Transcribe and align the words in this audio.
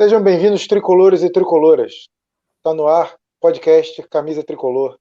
Sejam 0.00 0.22
bem-vindos, 0.22 0.66
tricolores 0.66 1.22
e 1.22 1.30
tricoloras. 1.30 2.08
Está 2.56 2.72
no 2.74 2.88
ar, 2.88 3.14
podcast 3.38 4.02
Camisa 4.08 4.42
Tricolor, 4.42 4.96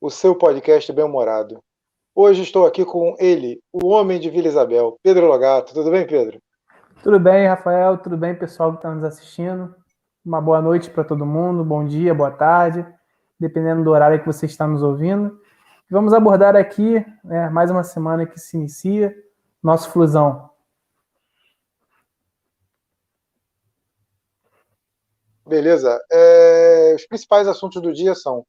o 0.00 0.08
seu 0.08 0.34
podcast 0.34 0.90
bem-humorado. 0.90 1.62
Hoje 2.14 2.40
estou 2.40 2.66
aqui 2.66 2.82
com 2.82 3.14
ele, 3.18 3.60
o 3.70 3.88
homem 3.88 4.18
de 4.18 4.30
Vila 4.30 4.48
Isabel, 4.48 4.96
Pedro 5.02 5.26
Logato. 5.26 5.74
Tudo 5.74 5.90
bem, 5.90 6.06
Pedro? 6.06 6.40
Tudo 7.02 7.20
bem, 7.20 7.46
Rafael. 7.46 7.98
Tudo 7.98 8.16
bem, 8.16 8.34
pessoal 8.34 8.70
que 8.70 8.78
está 8.78 8.90
nos 8.90 9.04
assistindo. 9.04 9.74
Uma 10.24 10.40
boa 10.40 10.62
noite 10.62 10.88
para 10.88 11.04
todo 11.04 11.26
mundo, 11.26 11.62
bom 11.62 11.84
dia, 11.84 12.14
boa 12.14 12.30
tarde, 12.30 12.86
dependendo 13.38 13.84
do 13.84 13.90
horário 13.90 14.18
que 14.18 14.26
você 14.26 14.46
está 14.46 14.66
nos 14.66 14.82
ouvindo. 14.82 15.38
Vamos 15.90 16.14
abordar 16.14 16.56
aqui 16.56 17.04
né, 17.22 17.50
mais 17.50 17.70
uma 17.70 17.84
semana 17.84 18.24
que 18.24 18.40
se 18.40 18.56
inicia, 18.56 19.14
nosso 19.62 19.90
Flusão. 19.90 20.51
Beleza. 25.52 26.02
É, 26.10 26.94
os 26.96 27.04
principais 27.04 27.46
assuntos 27.46 27.82
do 27.82 27.92
dia 27.92 28.14
são 28.14 28.42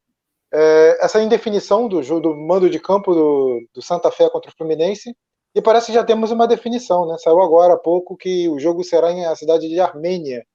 é, 0.54 1.04
essa 1.04 1.22
indefinição 1.22 1.90
do, 1.90 2.00
do 2.22 2.34
mando 2.34 2.70
de 2.70 2.80
campo 2.80 3.14
do, 3.14 3.68
do, 3.74 3.82
Santa 3.82 4.10
Fé 4.10 4.30
contra 4.30 4.50
o 4.50 4.54
Fluminense. 4.56 5.14
E 5.54 5.62
parece 5.62 5.88
que 5.88 5.94
já 5.94 6.04
temos 6.06 6.32
uma 6.32 6.48
definição, 6.48 7.06
né? 7.06 7.18
Saiu 7.18 7.42
agora 7.42 7.74
há 7.74 7.78
pouco 7.78 8.16
que 8.16 8.48
o 8.48 8.58
jogo 8.58 8.86
será 8.86 9.12
em 9.12 9.26
a 9.26 9.36
cidade 9.36 9.68
de 9.68 9.82
Armênia, 9.82 10.46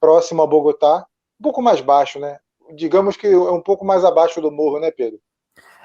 próximo 0.00 0.42
a 0.42 0.48
Bogotá, 0.48 1.06
um 1.38 1.44
pouco 1.44 1.62
mais 1.62 1.80
baixo, 1.80 2.18
né? 2.18 2.40
Digamos 2.74 3.16
que 3.16 3.28
é 3.28 3.38
um 3.38 3.62
pouco 3.62 3.84
mais 3.84 4.04
abaixo 4.04 4.40
do 4.40 4.50
morro, 4.50 4.80
né, 4.80 4.90
Pedro? 4.90 5.20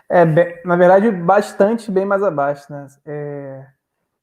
É, 0.09 0.25
bem, 0.25 0.59
na 0.65 0.75
verdade, 0.75 1.11
bastante 1.11 1.91
bem 1.91 2.03
mais 2.03 2.23
abaixo, 2.23 2.65
né? 2.73 2.87
É, 3.05 3.67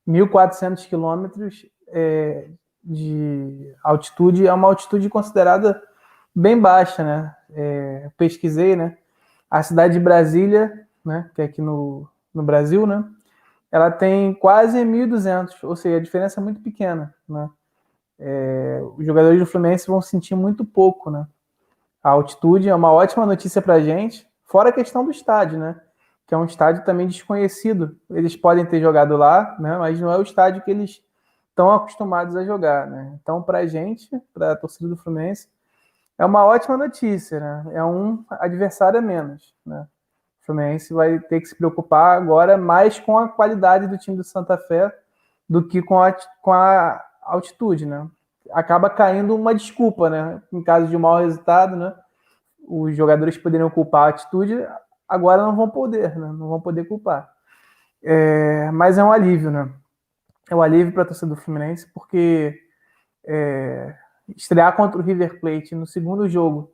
1.400 0.08 0.88
quilômetros 0.88 1.64
é, 1.92 2.48
de 2.82 3.74
altitude 3.82 4.46
é 4.46 4.52
uma 4.52 4.68
altitude 4.68 5.08
considerada 5.08 5.82
bem 6.34 6.58
baixa, 6.58 7.04
né? 7.04 7.36
É, 7.52 8.10
pesquisei, 8.16 8.76
né? 8.76 8.96
A 9.50 9.62
cidade 9.62 9.94
de 9.94 10.00
Brasília, 10.00 10.86
né? 11.04 11.30
Que 11.34 11.42
é 11.42 11.44
aqui 11.44 11.60
no, 11.60 12.08
no 12.32 12.42
Brasil, 12.42 12.86
né? 12.86 13.04
Ela 13.70 13.90
tem 13.90 14.34
quase 14.34 14.78
1.200, 14.78 15.62
ou 15.62 15.76
seja, 15.76 15.98
a 15.98 16.02
diferença 16.02 16.40
é 16.40 16.42
muito 16.42 16.60
pequena, 16.60 17.14
né? 17.28 17.48
É, 18.18 18.80
os 18.98 19.06
jogadores 19.06 19.38
do 19.38 19.46
Fluminense 19.46 19.86
vão 19.86 20.02
sentir 20.02 20.34
muito 20.34 20.64
pouco, 20.64 21.10
né? 21.10 21.26
A 22.02 22.10
altitude 22.10 22.68
é 22.68 22.74
uma 22.74 22.92
ótima 22.92 23.24
notícia 23.26 23.62
para 23.62 23.74
a 23.74 23.80
gente, 23.80 24.26
fora 24.44 24.70
a 24.70 24.72
questão 24.72 25.04
do 25.04 25.10
estádio, 25.10 25.58
né? 25.58 25.80
Que 26.26 26.34
é 26.34 26.36
um 26.36 26.44
estádio 26.44 26.84
também 26.84 27.06
desconhecido. 27.06 27.96
Eles 28.10 28.36
podem 28.36 28.64
ter 28.64 28.80
jogado 28.80 29.16
lá, 29.16 29.56
né? 29.58 29.76
Mas 29.78 30.00
não 30.00 30.12
é 30.12 30.16
o 30.16 30.22
estádio 30.22 30.62
que 30.62 30.70
eles 30.70 31.02
estão 31.60 31.72
acostumados 31.72 32.34
a 32.36 32.44
jogar, 32.44 32.86
né? 32.86 33.18
Então, 33.20 33.42
para 33.42 33.58
a 33.58 33.66
gente, 33.66 34.08
para 34.32 34.52
a 34.52 34.56
torcida 34.56 34.88
do 34.88 34.96
Fluminense, 34.96 35.46
é 36.18 36.24
uma 36.24 36.44
ótima 36.44 36.76
notícia, 36.76 37.38
né? 37.38 37.66
É 37.74 37.84
um 37.84 38.24
adversário 38.30 38.98
a 38.98 39.02
menos, 39.02 39.54
né? 39.64 39.86
O 40.42 40.46
Fluminense 40.46 40.94
vai 40.94 41.18
ter 41.18 41.38
que 41.40 41.46
se 41.46 41.54
preocupar 41.54 42.16
agora 42.16 42.56
mais 42.56 42.98
com 42.98 43.18
a 43.18 43.28
qualidade 43.28 43.86
do 43.86 43.98
time 43.98 44.16
do 44.16 44.24
Santa 44.24 44.56
Fé 44.56 44.90
do 45.46 45.66
que 45.66 45.82
com 45.82 46.00
a, 46.00 46.16
com 46.40 46.52
a 46.52 47.04
altitude, 47.22 47.84
né? 47.84 48.08
Acaba 48.52 48.88
caindo 48.88 49.36
uma 49.36 49.54
desculpa, 49.54 50.08
né? 50.08 50.42
Em 50.50 50.62
caso 50.62 50.86
de 50.86 50.96
um 50.96 51.00
mau 51.00 51.18
resultado, 51.18 51.76
né? 51.76 51.94
Os 52.66 52.96
jogadores 52.96 53.36
poderiam 53.36 53.68
culpar 53.68 54.02
a 54.02 54.06
altitude, 54.06 54.66
agora 55.06 55.42
não 55.42 55.54
vão 55.54 55.68
poder, 55.68 56.16
né? 56.16 56.28
Não 56.28 56.48
vão 56.48 56.60
poder 56.60 56.84
culpar. 56.84 57.30
É, 58.02 58.70
mas 58.70 58.96
é 58.96 59.04
um 59.04 59.12
alívio, 59.12 59.50
né? 59.50 59.70
É 60.50 60.56
um 60.56 60.62
alívio 60.62 60.92
para 60.92 61.02
a 61.02 61.06
torcida 61.06 61.34
do 61.34 61.40
Fluminense, 61.40 61.86
porque 61.94 62.58
é, 63.24 63.94
estrear 64.36 64.74
contra 64.74 64.98
o 64.98 65.02
River 65.02 65.40
Plate 65.40 65.74
no 65.74 65.86
segundo 65.86 66.28
jogo 66.28 66.72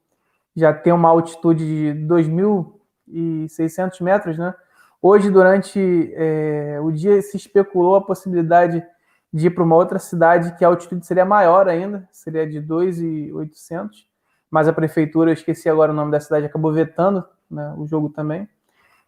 já 0.55 0.73
tem 0.73 0.93
uma 0.93 1.11
altitude 1.11 1.93
de 1.95 2.07
2.600 2.07 4.01
metros, 4.01 4.39
né? 4.39 4.55
Hoje, 5.03 5.31
durante 5.31 6.11
é, 6.15 6.79
o 6.83 6.91
dia, 6.91 7.21
se 7.21 7.37
especulou 7.37 7.97
a 7.97 8.01
possibilidade 8.01 8.83
de 9.31 9.49
ir 9.49 9.51
para 9.51 9.63
uma 9.63 9.77
outra 9.77 9.99
cidade 9.99 10.57
que 10.57 10.65
a 10.65 10.69
altitude 10.69 11.05
seria 11.05 11.27
maior 11.27 11.69
ainda, 11.69 12.09
seria 12.11 12.47
de 12.47 12.61
2.800, 12.63 13.91
mas 14.51 14.67
a 14.67 14.73
prefeitura, 14.73 15.31
eu 15.31 15.35
esqueci 15.35 15.69
agora 15.69 15.93
o 15.93 15.95
nome 15.95 16.11
da 16.11 16.19
cidade, 16.19 16.47
acabou 16.47 16.73
vetando 16.73 17.23
né, 17.51 17.75
o 17.77 17.87
jogo 17.87 18.09
também. 18.09 18.49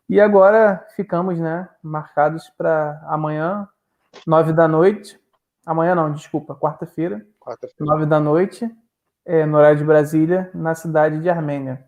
E 0.09 0.21
agora 0.21 0.87
ficamos 0.95 1.39
né, 1.39 1.67
marcados 1.83 2.51
para 2.51 3.01
amanhã, 3.07 3.67
nove 4.27 4.53
da 4.53 4.69
noite. 4.69 5.21
Amanhã 5.67 5.95
não, 5.95 6.13
desculpa, 6.13 6.55
quarta-feira. 6.55 7.27
Quarta 7.39 7.69
nove 7.81 8.07
da 8.07 8.19
noite, 8.19 8.71
é, 9.25 9.45
no 9.45 9.59
horário 9.59 9.79
de 9.79 9.85
Brasília, 9.85 10.51
na 10.55 10.75
cidade 10.75 11.21
de 11.21 11.29
Armênia. 11.29 11.87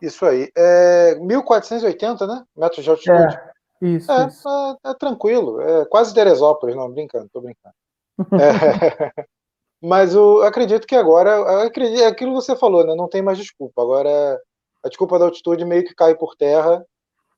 Isso 0.00 0.24
aí. 0.24 0.50
É 0.56 1.16
1480, 1.16 2.26
né? 2.26 2.44
Metros 2.56 2.84
de 2.84 2.90
altitude. 2.90 3.34
É, 3.34 3.52
isso, 3.82 4.10
é, 4.10 4.26
isso. 4.28 4.48
É, 4.48 4.90
é, 4.90 4.94
tranquilo. 4.94 5.60
É 5.60 5.84
quase 5.86 6.14
Teresópolis, 6.14 6.76
não, 6.76 6.90
brincando, 6.90 7.28
tô 7.32 7.40
brincando. 7.40 7.74
É, 8.40 9.12
mas 9.82 10.14
eu 10.14 10.42
acredito 10.42 10.86
que 10.86 10.94
agora, 10.94 11.64
acredito, 11.64 12.00
é 12.00 12.06
aquilo 12.06 12.30
que 12.30 12.42
você 12.44 12.56
falou, 12.56 12.86
né? 12.86 12.94
Não 12.94 13.08
tem 13.08 13.22
mais 13.22 13.38
desculpa. 13.38 13.82
Agora 13.82 14.40
a 14.84 14.88
desculpa 14.88 15.18
da 15.18 15.24
altitude 15.24 15.64
meio 15.64 15.84
que 15.84 15.94
cai 15.94 16.14
por 16.14 16.36
terra 16.36 16.84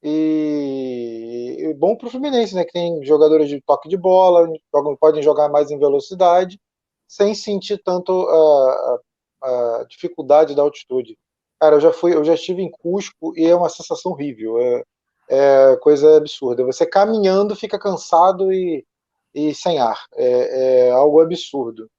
e, 0.03 1.28
bom 1.75 1.97
para 1.97 2.09
o 2.09 2.11
Fluminense, 2.11 2.55
né? 2.55 2.65
Que 2.65 2.73
tem 2.73 3.05
jogadores 3.05 3.49
de 3.49 3.61
toque 3.61 3.89
de 3.89 3.97
bola, 3.97 4.49
jogam, 4.75 4.97
podem 4.97 5.23
jogar 5.23 5.49
mais 5.49 5.71
em 5.71 5.79
velocidade, 5.79 6.61
sem 7.07 7.35
sentir 7.35 7.83
tanto 7.83 8.13
a, 8.29 9.01
a, 9.43 9.81
a, 9.81 9.85
dificuldade 9.89 10.55
da 10.55 10.63
altitude. 10.63 11.19
Cara, 11.61 11.77
eu 11.77 11.81
já 11.81 11.93
fui, 11.93 12.15
eu 12.15 12.25
já 12.25 12.35
estive 12.35 12.63
em 12.63 12.71
Cusco 12.71 13.33
e 13.37 13.47
é 13.47 13.55
uma 13.55 13.69
sensação 13.69 14.13
horrível. 14.13 14.61
É, 14.61 14.85
é 15.29 15.77
coisa 15.77 16.17
absurda. 16.17 16.65
Você 16.65 16.87
caminhando 16.87 17.57
fica 17.57 17.79
cansado 17.79 18.53
e, 18.53 18.85
e 19.35 19.55
sem 19.55 19.79
ar. 19.79 20.07
É, 20.15 20.89
é, 20.89 20.91
algo 20.91 21.21
absurdo. 21.21 21.91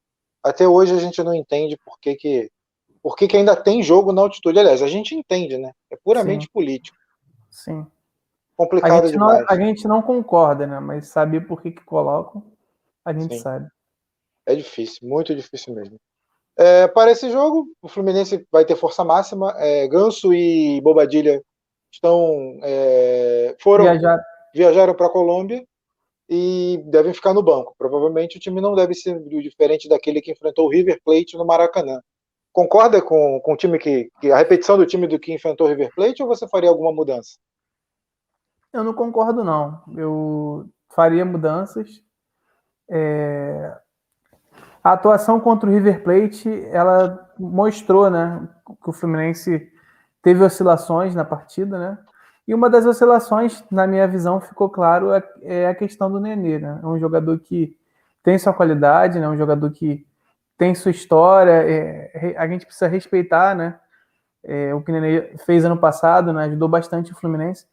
Até 0.44 0.68
hoje 0.68 0.94
a 0.94 1.00
gente 1.00 1.22
não 1.24 1.34
entende 1.34 1.78
por 1.86 2.00
que, 2.00 2.16
que, 2.16 2.52
por 3.02 3.16
que, 3.16 3.28
que 3.28 3.38
ainda 3.38 3.56
tem 3.56 3.84
jogo 3.84 4.14
na 4.14 4.22
altitude. 4.22 4.60
Aliás, 4.60 4.82
a 4.82 4.88
gente 4.88 5.14
entende, 5.14 5.58
né? 5.58 5.72
É 5.92 5.98
puramente 5.98 6.46
Sim. 6.46 6.52
político. 6.54 6.98
Sim. 7.50 7.86
Complicado 8.60 9.06
a 9.06 9.08
gente. 9.08 9.18
Não, 9.18 9.30
a 9.30 9.56
gente 9.56 9.88
não 9.88 10.02
concorda, 10.02 10.68
né? 10.68 10.82
Mas 10.82 11.08
saber 11.08 11.48
por 11.48 11.62
que, 11.62 11.72
que 11.72 11.82
colocam, 11.86 12.44
a 13.06 13.14
gente 13.14 13.36
Sim. 13.36 13.40
sabe. 13.40 13.70
É 14.46 14.54
difícil, 14.54 15.08
muito 15.08 15.34
difícil 15.34 15.74
mesmo. 15.74 15.96
É, 16.58 16.86
para 16.86 17.10
esse 17.10 17.32
jogo, 17.32 17.70
o 17.82 17.88
Fluminense 17.88 18.46
vai 18.52 18.66
ter 18.66 18.76
força 18.76 19.02
máxima. 19.06 19.56
É, 19.56 19.88
Ganso 19.88 20.34
e 20.34 20.82
Bobadilha 20.82 21.42
estão 21.90 22.60
é, 22.62 23.56
foram 23.62 23.86
Viajar. 23.86 24.22
viajaram 24.54 24.94
para 24.94 25.06
a 25.06 25.12
Colômbia 25.12 25.66
e 26.28 26.84
devem 26.88 27.14
ficar 27.14 27.34
no 27.34 27.42
banco. 27.42 27.74
Provavelmente 27.78 28.36
o 28.36 28.42
time 28.42 28.60
não 28.60 28.76
deve 28.76 28.94
ser 28.94 29.22
diferente 29.22 29.88
daquele 29.88 30.22
que 30.22 30.34
enfrentou 30.34 30.66
o 30.66 30.70
River 30.70 31.00
Plate 31.06 31.38
no 31.38 31.46
Maracanã. 31.46 32.02
Concorda 32.52 33.02
com, 33.02 33.40
com 33.40 33.54
o 33.54 33.58
time 33.58 33.80
que, 33.80 34.10
que 34.20 34.34
a 34.34 34.38
repetição 34.38 34.78
do 34.78 34.86
time 34.86 35.08
do 35.08 35.18
que 35.18 35.32
enfrentou 35.32 35.66
o 35.66 35.70
River 35.70 35.96
Plate 35.96 36.22
ou 36.22 36.28
você 36.28 36.46
faria 36.46 36.70
alguma 36.70 36.92
mudança? 36.92 37.38
Eu 38.74 38.84
não 38.84 38.94
concordo, 38.94 39.44
não. 39.44 39.82
Eu 39.96 40.70
faria 40.90 41.26
mudanças. 41.26 42.04
É... 42.90 43.76
A 44.84 44.94
atuação 44.94 45.40
contra 45.40 45.70
o 45.70 45.74
River 45.74 46.04
Plate, 46.04 46.66
ela 46.72 47.30
mostrou, 47.38 48.10
né, 48.10 48.48
que 48.82 48.90
o 48.90 48.94
Fluminense 48.94 49.70
teve 50.22 50.44
oscilações 50.44 51.14
na 51.14 51.26
partida, 51.26 51.78
né? 51.78 51.98
E 52.48 52.54
uma 52.54 52.70
das 52.70 52.86
oscilações, 52.86 53.64
na 53.70 53.86
minha 53.86 54.08
visão, 54.08 54.42
ficou 54.42 54.70
claro, 54.70 55.14
é, 55.14 55.24
é 55.42 55.68
a 55.68 55.76
questão 55.76 56.12
do 56.12 56.20
Nenê, 56.20 56.58
né? 56.58 56.80
É 56.82 56.88
um 56.88 56.98
jogador 56.98 57.38
que 57.40 57.78
tem 58.24 58.40
sua 58.40 58.54
qualidade, 58.54 59.20
né? 59.20 59.30
Um 59.30 59.38
jogador 59.38 59.70
que 59.72 60.06
tem 60.58 60.74
sua 60.74 60.92
história, 60.92 61.52
é, 61.52 62.36
a 62.38 62.48
gente 62.48 62.66
precisa 62.66 62.88
respeitar, 62.88 63.56
né? 63.56 63.80
É, 64.44 64.74
o 64.74 64.82
que 64.82 64.92
o 64.92 64.94
Nenê 64.94 65.38
fez 65.46 65.64
ano 65.64 65.78
passado, 65.78 66.34
né? 66.34 66.46
Ajudou 66.46 66.68
bastante 66.68 67.12
o 67.12 67.16
Fluminense. 67.16 67.68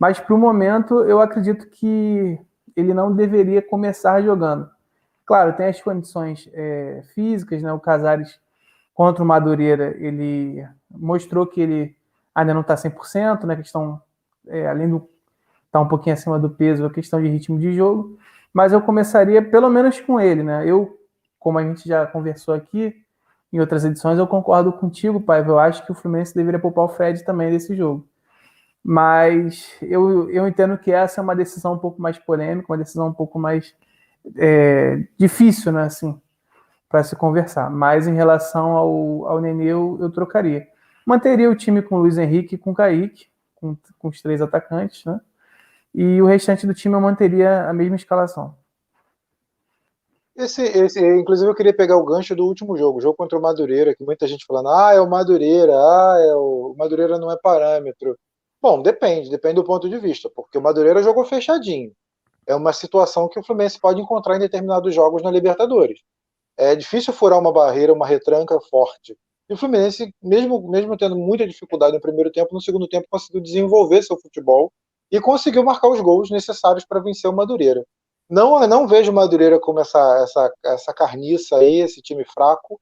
Mas 0.00 0.18
para 0.18 0.34
o 0.34 0.38
momento, 0.38 1.02
eu 1.04 1.20
acredito 1.20 1.68
que 1.68 2.40
ele 2.74 2.94
não 2.94 3.14
deveria 3.14 3.60
começar 3.60 4.22
jogando. 4.22 4.70
Claro, 5.26 5.52
tem 5.52 5.66
as 5.66 5.80
condições 5.82 6.48
é, 6.54 7.02
físicas, 7.14 7.62
né? 7.62 7.70
O 7.70 7.78
Casares 7.78 8.40
contra 8.94 9.22
o 9.22 9.26
Madureira, 9.26 9.94
ele 9.98 10.66
mostrou 10.90 11.46
que 11.46 11.60
ele 11.60 11.96
ainda 12.34 12.54
não 12.54 12.62
está 12.62 12.74
100%, 12.76 13.44
né? 13.44 13.54
Questão, 13.56 14.00
é, 14.48 14.66
além 14.66 14.88
do 14.88 14.96
estar 14.96 15.10
tá 15.72 15.80
um 15.80 15.88
pouquinho 15.88 16.14
acima 16.14 16.38
do 16.38 16.48
peso, 16.48 16.86
a 16.86 16.90
questão 16.90 17.22
de 17.22 17.28
ritmo 17.28 17.58
de 17.58 17.74
jogo. 17.74 18.18
Mas 18.54 18.72
eu 18.72 18.80
começaria 18.80 19.42
pelo 19.42 19.68
menos 19.68 20.00
com 20.00 20.18
ele, 20.18 20.42
né? 20.42 20.66
Eu, 20.66 20.98
como 21.38 21.58
a 21.58 21.62
gente 21.62 21.86
já 21.86 22.06
conversou 22.06 22.54
aqui 22.54 22.96
em 23.52 23.60
outras 23.60 23.84
edições, 23.84 24.18
eu 24.18 24.26
concordo 24.26 24.72
contigo, 24.72 25.20
pai. 25.20 25.46
Eu 25.46 25.58
acho 25.58 25.84
que 25.84 25.92
o 25.92 25.94
Fluminense 25.94 26.34
deveria 26.34 26.58
poupar 26.58 26.86
o 26.86 26.88
Fred 26.88 27.22
também 27.22 27.50
desse 27.50 27.76
jogo. 27.76 28.08
Mas 28.82 29.76
eu, 29.82 30.30
eu 30.30 30.48
entendo 30.48 30.78
que 30.78 30.90
essa 30.90 31.20
é 31.20 31.22
uma 31.22 31.36
decisão 31.36 31.74
um 31.74 31.78
pouco 31.78 32.00
mais 32.00 32.18
polêmica, 32.18 32.72
uma 32.72 32.78
decisão 32.78 33.08
um 33.08 33.12
pouco 33.12 33.38
mais 33.38 33.74
é, 34.36 35.04
difícil, 35.18 35.70
né, 35.72 35.82
assim, 35.82 36.18
para 36.88 37.04
se 37.04 37.14
conversar. 37.14 37.70
Mas 37.70 38.06
em 38.06 38.14
relação 38.14 38.72
ao, 38.72 39.26
ao 39.28 39.40
Nenê, 39.40 39.66
eu, 39.66 39.98
eu 40.00 40.10
trocaria. 40.10 40.66
Manteria 41.06 41.50
o 41.50 41.54
time 41.54 41.82
com 41.82 41.96
o 41.96 41.98
Luiz 42.00 42.18
Henrique 42.18 42.54
e 42.54 42.58
com 42.58 42.70
o 42.70 42.74
Kaique, 42.74 43.26
com, 43.54 43.76
com 43.98 44.08
os 44.08 44.22
três 44.22 44.40
atacantes, 44.40 45.04
né? 45.04 45.20
E 45.94 46.22
o 46.22 46.26
restante 46.26 46.66
do 46.66 46.74
time 46.74 46.94
eu 46.94 47.00
manteria 47.00 47.68
a 47.68 47.72
mesma 47.72 47.96
escalação. 47.96 48.54
Esse, 50.36 50.62
esse, 50.62 51.00
inclusive 51.18 51.50
eu 51.50 51.54
queria 51.54 51.74
pegar 51.74 51.96
o 51.96 52.04
gancho 52.04 52.34
do 52.34 52.46
último 52.46 52.76
jogo, 52.76 52.98
o 52.98 53.00
jogo 53.00 53.16
contra 53.16 53.36
o 53.36 53.42
Madureira, 53.42 53.94
que 53.94 54.04
muita 54.04 54.26
gente 54.26 54.46
falando, 54.46 54.68
ah, 54.68 54.92
é 54.94 55.00
o 55.00 55.10
Madureira, 55.10 55.72
ah, 55.74 56.16
é 56.20 56.34
o, 56.34 56.72
o 56.72 56.76
Madureira 56.78 57.18
não 57.18 57.30
é 57.30 57.36
parâmetro. 57.42 58.16
Bom, 58.62 58.82
depende, 58.82 59.30
depende 59.30 59.54
do 59.54 59.64
ponto 59.64 59.88
de 59.88 59.98
vista, 59.98 60.28
porque 60.28 60.58
o 60.58 60.62
Madureira 60.62 61.02
jogou 61.02 61.24
fechadinho. 61.24 61.92
É 62.46 62.54
uma 62.54 62.72
situação 62.72 63.28
que 63.28 63.38
o 63.38 63.42
Fluminense 63.42 63.80
pode 63.80 64.00
encontrar 64.00 64.36
em 64.36 64.40
determinados 64.40 64.94
jogos 64.94 65.22
na 65.22 65.30
Libertadores. 65.30 66.00
É 66.56 66.74
difícil 66.76 67.12
furar 67.12 67.38
uma 67.38 67.52
barreira, 67.52 67.92
uma 67.92 68.06
retranca 68.06 68.60
forte. 68.60 69.16
E 69.48 69.54
o 69.54 69.56
Fluminense, 69.56 70.14
mesmo, 70.22 70.70
mesmo 70.70 70.96
tendo 70.96 71.16
muita 71.16 71.46
dificuldade 71.46 71.94
no 71.94 72.00
primeiro 72.00 72.30
tempo, 72.30 72.54
no 72.54 72.60
segundo 72.60 72.86
tempo 72.86 73.08
conseguiu 73.10 73.40
desenvolver 73.40 74.02
seu 74.02 74.18
futebol 74.18 74.70
e 75.10 75.20
conseguiu 75.20 75.64
marcar 75.64 75.88
os 75.88 76.00
gols 76.00 76.30
necessários 76.30 76.84
para 76.84 77.00
vencer 77.00 77.30
o 77.30 77.34
Madureira. 77.34 77.84
Não, 78.28 78.64
não 78.68 78.86
vejo 78.86 79.10
o 79.10 79.14
Madureira 79.14 79.58
como 79.58 79.80
essa, 79.80 80.22
essa, 80.22 80.54
essa 80.64 80.94
carniça 80.94 81.56
aí, 81.56 81.80
esse 81.80 82.00
time 82.00 82.24
fraco. 82.24 82.80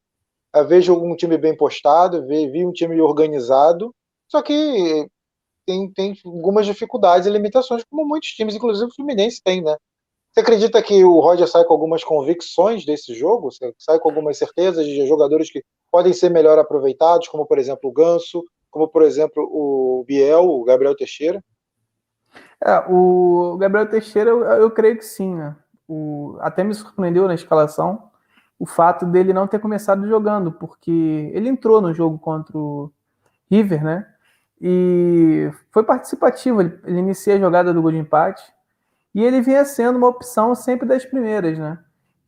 Eu 0.55 0.67
vejo 0.67 0.95
um 0.95 1.17
time 1.17 1.39
bem 1.39 1.57
postado, 1.57 2.27
vi, 2.27 2.49
vi 2.51 2.67
um 2.67 2.73
time 2.73 3.01
organizado, 3.01 3.95
só 4.29 4.43
que 4.43 5.09
tem, 5.69 5.91
tem 5.93 6.17
algumas 6.25 6.65
dificuldades 6.65 7.27
e 7.27 7.31
limitações, 7.31 7.85
como 7.85 8.09
muitos 8.09 8.31
times, 8.31 8.55
inclusive 8.55 8.91
o 8.91 8.95
Fluminense 8.95 9.43
tem, 9.43 9.61
né? 9.63 9.77
Você 10.33 10.41
acredita 10.41 10.83
que 10.83 11.05
o 11.05 11.21
Roger 11.21 11.47
sai 11.47 11.65
com 11.65 11.75
algumas 11.75 12.03
convicções 12.03 12.87
desse 12.87 13.13
jogo? 13.15 13.51
Você 13.51 13.75
sai 13.79 13.99
com 13.99 14.09
algumas 14.09 14.39
certezas 14.39 14.87
de 14.87 15.07
jogadores 15.07 15.51
que 15.51 15.63
podem 15.91 16.15
ser 16.15 16.31
melhor 16.31 16.59
aproveitados, 16.59 17.29
como 17.29 17.45
por 17.45 17.59
exemplo 17.59 17.91
o 17.91 17.93
Ganso, 17.93 18.43
como 18.71 18.89
por 18.89 19.03
exemplo 19.03 19.43
o 19.43 20.05
Biel, 20.07 20.49
o 20.49 20.65
Gabriel 20.65 20.97
Teixeira? 20.97 21.45
É, 22.65 22.79
o 22.89 23.59
Gabriel 23.59 23.91
Teixeira, 23.91 24.31
eu, 24.31 24.43
eu 24.43 24.71
creio 24.71 24.97
que 24.97 25.05
sim, 25.05 25.35
né? 25.35 25.55
O, 25.87 26.37
até 26.41 26.65
me 26.65 26.75
surpreendeu 26.75 27.27
na 27.27 27.35
escalação 27.35 28.09
o 28.59 28.67
fato 28.67 29.07
dele 29.07 29.33
não 29.33 29.47
ter 29.47 29.61
começado 29.61 30.07
jogando, 30.09 30.51
porque 30.51 31.31
ele 31.33 31.49
entrou 31.49 31.81
no 31.81 31.93
jogo 31.93 32.19
contra 32.19 32.57
o 32.57 32.91
River, 33.51 33.85
né? 33.85 34.07
E 34.61 35.51
foi 35.71 35.85
participativo, 35.85 36.61
ele, 36.61 36.81
ele 36.85 36.99
inicia 36.99 37.35
a 37.37 37.39
jogada 37.39 37.73
do 37.73 37.81
gol 37.81 37.93
de 37.93 37.99
empate, 37.99 38.43
e 39.15 39.23
ele 39.23 39.41
vinha 39.41 39.65
sendo 39.65 39.97
uma 39.97 40.09
opção 40.09 40.55
sempre 40.55 40.87
das 40.87 41.05
primeiras, 41.05 41.59
né? 41.59 41.79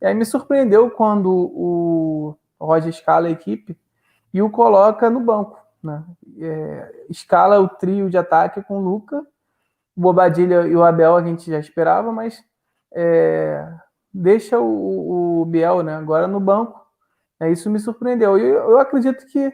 E 0.01 0.05
aí 0.05 0.13
me 0.13 0.25
surpreendeu 0.25 0.89
quando 0.89 1.29
o 1.29 2.35
Roger 2.59 2.89
escala 2.89 3.27
a 3.27 3.31
equipe 3.31 3.77
e 4.33 4.41
o 4.41 4.49
coloca 4.49 5.09
no 5.09 5.19
banco, 5.19 5.59
né? 5.83 6.03
É, 6.39 7.05
escala 7.09 7.59
o 7.59 7.67
trio 7.67 8.09
de 8.09 8.17
ataque 8.17 8.63
com 8.63 8.79
o 8.79 8.83
Luca, 8.83 9.19
o 9.95 10.01
Bobadilha 10.01 10.67
e 10.67 10.75
o 10.75 10.83
Abel 10.83 11.15
a 11.15 11.23
gente 11.23 11.49
já 11.49 11.59
esperava, 11.59 12.11
mas 12.11 12.43
é, 12.93 13.67
deixa 14.13 14.59
o, 14.59 15.41
o, 15.41 15.45
Biel 15.45 15.83
né, 15.83 15.95
agora 15.95 16.27
no 16.27 16.39
banco. 16.39 16.79
É, 17.39 17.51
isso 17.51 17.69
me 17.69 17.79
surpreendeu. 17.79 18.37
E 18.37 18.41
eu, 18.41 18.71
eu, 18.71 18.79
acredito 18.79 19.25
que 19.27 19.51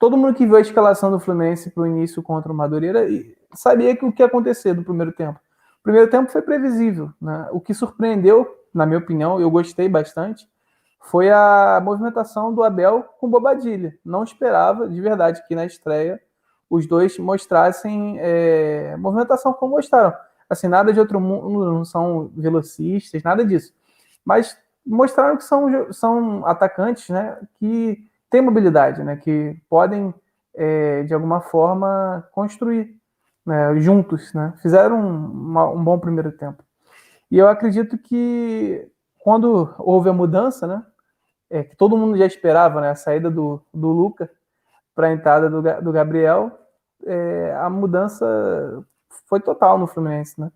todo 0.00 0.16
mundo 0.16 0.34
que 0.34 0.46
viu 0.46 0.56
a 0.56 0.60
escalação 0.60 1.10
do 1.10 1.20
Fluminense 1.20 1.70
para 1.70 1.82
o 1.82 1.86
início 1.86 2.22
contra 2.22 2.50
o 2.50 2.54
Madureira 2.54 3.06
sabia 3.54 3.94
que 3.94 4.04
o 4.04 4.10
que 4.10 4.22
ia 4.22 4.26
acontecer 4.26 4.74
no 4.74 4.82
primeiro 4.82 5.12
tempo. 5.12 5.38
O 5.78 5.82
primeiro 5.82 6.08
tempo 6.10 6.32
foi 6.32 6.40
previsível. 6.40 7.12
Né? 7.20 7.48
O 7.52 7.60
que 7.60 7.74
surpreendeu, 7.74 8.48
na 8.72 8.86
minha 8.86 8.98
opinião, 8.98 9.38
eu 9.38 9.50
gostei 9.50 9.90
bastante, 9.90 10.48
foi 11.02 11.30
a 11.30 11.80
movimentação 11.84 12.52
do 12.52 12.64
Abel 12.64 13.04
com 13.20 13.28
Bobadilha. 13.28 13.94
Não 14.02 14.24
esperava, 14.24 14.88
de 14.88 15.00
verdade, 15.00 15.46
que 15.46 15.54
na 15.54 15.66
estreia 15.66 16.18
os 16.68 16.86
dois 16.86 17.18
mostrassem 17.18 18.16
é, 18.20 18.96
movimentação 18.96 19.52
como 19.52 19.76
mostraram. 19.76 20.14
Assim, 20.48 20.66
nada 20.66 20.94
de 20.94 20.98
outro 20.98 21.20
mundo, 21.20 21.72
não 21.72 21.84
são 21.84 22.30
velocistas, 22.34 23.22
nada 23.22 23.44
disso. 23.44 23.74
Mas 24.24 24.56
mostraram 24.86 25.36
que 25.36 25.44
são, 25.44 25.92
são 25.92 26.46
atacantes 26.46 27.10
né, 27.10 27.38
que 27.58 28.09
têm 28.30 28.40
mobilidade, 28.40 29.02
né, 29.02 29.16
que 29.16 29.56
podem, 29.68 30.14
é, 30.54 31.02
de 31.02 31.12
alguma 31.12 31.40
forma, 31.40 32.26
construir 32.32 32.94
né, 33.44 33.78
juntos. 33.80 34.32
Né? 34.32 34.54
Fizeram 34.62 34.98
uma, 34.98 35.68
um 35.68 35.82
bom 35.82 35.98
primeiro 35.98 36.32
tempo. 36.32 36.62
E 37.30 37.38
eu 37.38 37.48
acredito 37.48 37.98
que 37.98 38.88
quando 39.18 39.74
houve 39.78 40.08
a 40.08 40.12
mudança, 40.12 40.66
né, 40.66 40.82
é, 41.50 41.64
que 41.64 41.76
todo 41.76 41.96
mundo 41.96 42.16
já 42.16 42.26
esperava, 42.26 42.80
né, 42.80 42.90
a 42.90 42.94
saída 42.94 43.30
do, 43.30 43.60
do 43.74 43.88
Luca 43.88 44.30
para 44.94 45.08
a 45.08 45.12
entrada 45.12 45.50
do, 45.50 45.60
do 45.60 45.92
Gabriel, 45.92 46.58
é, 47.04 47.54
a 47.58 47.68
mudança 47.68 48.84
foi 49.26 49.40
total 49.40 49.78
no 49.78 49.86
Fluminense, 49.86 50.40
né? 50.40 50.50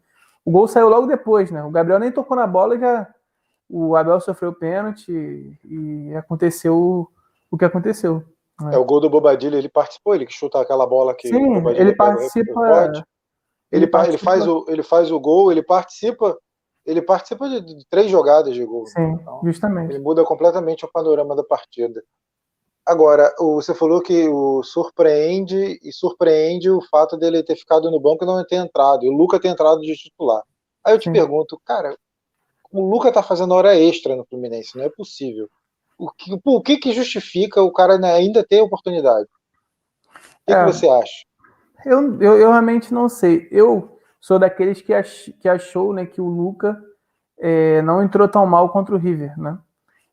O 0.44 0.50
gol 0.50 0.68
saiu 0.68 0.88
logo 0.88 1.06
depois, 1.06 1.50
né? 1.50 1.62
O 1.62 1.70
Gabriel 1.70 1.98
nem 1.98 2.12
tocou 2.12 2.36
na 2.36 2.46
bola, 2.46 2.78
já 2.78 3.08
o 3.68 3.96
Abel 3.96 4.20
sofreu 4.20 4.52
pênalti 4.52 5.58
e 5.64 6.14
aconteceu 6.14 7.08
o 7.54 7.58
que 7.58 7.64
aconteceu. 7.64 8.24
Né? 8.60 8.74
É 8.74 8.78
o 8.78 8.84
gol 8.84 9.00
do 9.00 9.10
Bobadilha, 9.10 9.56
ele 9.56 9.68
participou, 9.68 10.14
ele 10.14 10.26
que 10.26 10.32
chuta 10.32 10.60
aquela 10.60 10.86
bola 10.86 11.14
que 11.14 11.28
Sim, 11.28 11.56
ele 11.68 11.94
participa. 11.94 12.50
Ele, 12.90 13.04
ele, 13.72 13.86
participa. 13.86 14.08
ele, 14.08 14.18
faz 14.18 14.46
o, 14.46 14.64
ele 14.68 14.82
faz 14.82 15.10
o 15.10 15.20
gol, 15.20 15.50
ele 15.50 15.62
participa, 15.62 16.36
ele 16.84 17.02
participa 17.02 17.48
de, 17.48 17.60
de 17.60 17.86
três 17.88 18.10
jogadas 18.10 18.54
de 18.54 18.64
gol. 18.64 18.86
Sim, 18.86 19.18
então, 19.20 19.40
justamente. 19.44 19.90
Ele 19.90 20.02
muda 20.02 20.24
completamente 20.24 20.84
o 20.84 20.90
panorama 20.90 21.34
da 21.34 21.42
partida. 21.42 22.02
Agora, 22.86 23.34
você 23.38 23.74
falou 23.74 24.02
que 24.02 24.28
o 24.28 24.62
surpreende 24.62 25.80
e 25.82 25.90
surpreende 25.90 26.70
o 26.70 26.82
fato 26.82 27.16
dele 27.16 27.42
ter 27.42 27.56
ficado 27.56 27.90
no 27.90 27.98
banco 27.98 28.24
e 28.24 28.26
não 28.26 28.44
ter 28.44 28.56
entrado, 28.56 29.04
e 29.04 29.08
o 29.08 29.12
Luca 29.12 29.40
ter 29.40 29.48
entrado 29.48 29.80
de 29.80 29.94
titular. 29.94 30.42
Aí 30.84 30.92
eu 30.92 30.98
te 30.98 31.04
Sim. 31.04 31.12
pergunto, 31.12 31.58
cara, 31.64 31.96
o 32.70 32.82
Luca 32.82 33.10
tá 33.10 33.22
fazendo 33.22 33.54
hora 33.54 33.74
extra 33.74 34.14
no 34.14 34.26
Fluminense, 34.26 34.76
não 34.76 34.84
é 34.84 34.90
possível. 34.90 35.48
O 35.96 36.10
que, 36.10 36.40
o 36.44 36.62
que, 36.62 36.76
que 36.76 36.92
justifica 36.92 37.62
o 37.62 37.72
cara 37.72 37.94
ainda 38.06 38.44
ter 38.44 38.60
oportunidade? 38.60 39.28
O 40.06 40.46
que, 40.46 40.52
é, 40.52 40.64
que 40.64 40.72
você 40.72 40.88
acha? 40.88 41.24
Eu, 41.84 42.20
eu, 42.20 42.38
eu, 42.38 42.50
realmente 42.50 42.92
não 42.92 43.08
sei. 43.08 43.48
Eu 43.50 43.98
sou 44.20 44.38
daqueles 44.38 44.80
que, 44.80 44.92
ach, 44.92 45.30
que 45.40 45.48
achou 45.48 45.92
né, 45.92 46.06
que 46.06 46.20
o 46.20 46.28
Luca 46.28 46.82
é, 47.38 47.82
não 47.82 48.02
entrou 48.02 48.26
tão 48.26 48.46
mal 48.46 48.68
contra 48.70 48.94
o 48.94 48.98
River, 48.98 49.38
né? 49.38 49.58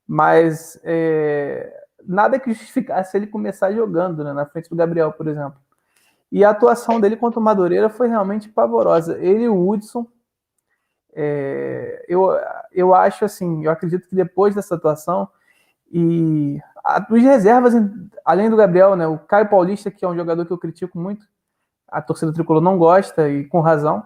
Mas 0.08 0.80
é, 0.84 1.74
nada 2.06 2.40
que 2.40 2.52
justificasse 2.52 3.16
ele 3.16 3.28
começar 3.28 3.72
jogando 3.72 4.24
né, 4.24 4.34
na 4.34 4.46
frente 4.46 4.70
do 4.70 4.76
Gabriel, 4.76 5.12
por 5.14 5.28
exemplo. 5.28 5.60
E 6.32 6.44
a 6.46 6.50
atuação 6.50 7.00
dele 7.00 7.18
contra 7.18 7.40
o 7.40 7.44
Madureira 7.44 7.90
foi 7.90 8.08
realmente 8.08 8.50
pavorosa. 8.50 9.18
Ele 9.20 9.44
e 9.44 9.50
o 9.50 9.70
Hudson, 9.70 10.08
é, 11.14 12.06
eu, 12.08 12.30
eu 12.72 12.96
acho 12.96 13.26
assim, 13.26 13.66
eu 13.66 13.72
acredito 13.72 14.08
que 14.08 14.16
depois 14.16 14.56
dessa 14.56 14.76
atuação, 14.76 15.28
e 15.92 16.60
a, 16.84 17.06
os 17.10 17.22
reservas, 17.22 17.74
além 18.26 18.50
do 18.50 18.56
Gabriel, 18.56 18.96
né, 18.96 19.08
o 19.08 19.18
Caio 19.20 19.50
Paulista, 19.50 19.92
que 19.92 20.06
é 20.06 20.08
um 20.08 20.16
jogador 20.16 20.46
que 20.46 20.54
eu 20.54 20.58
critico 20.58 20.98
muito, 20.98 21.26
a 21.88 22.02
torcida 22.02 22.34
tricolor 22.34 22.62
não 22.62 22.78
gosta, 22.78 23.30
e 23.30 23.46
com 23.46 23.60
razão, 23.60 24.04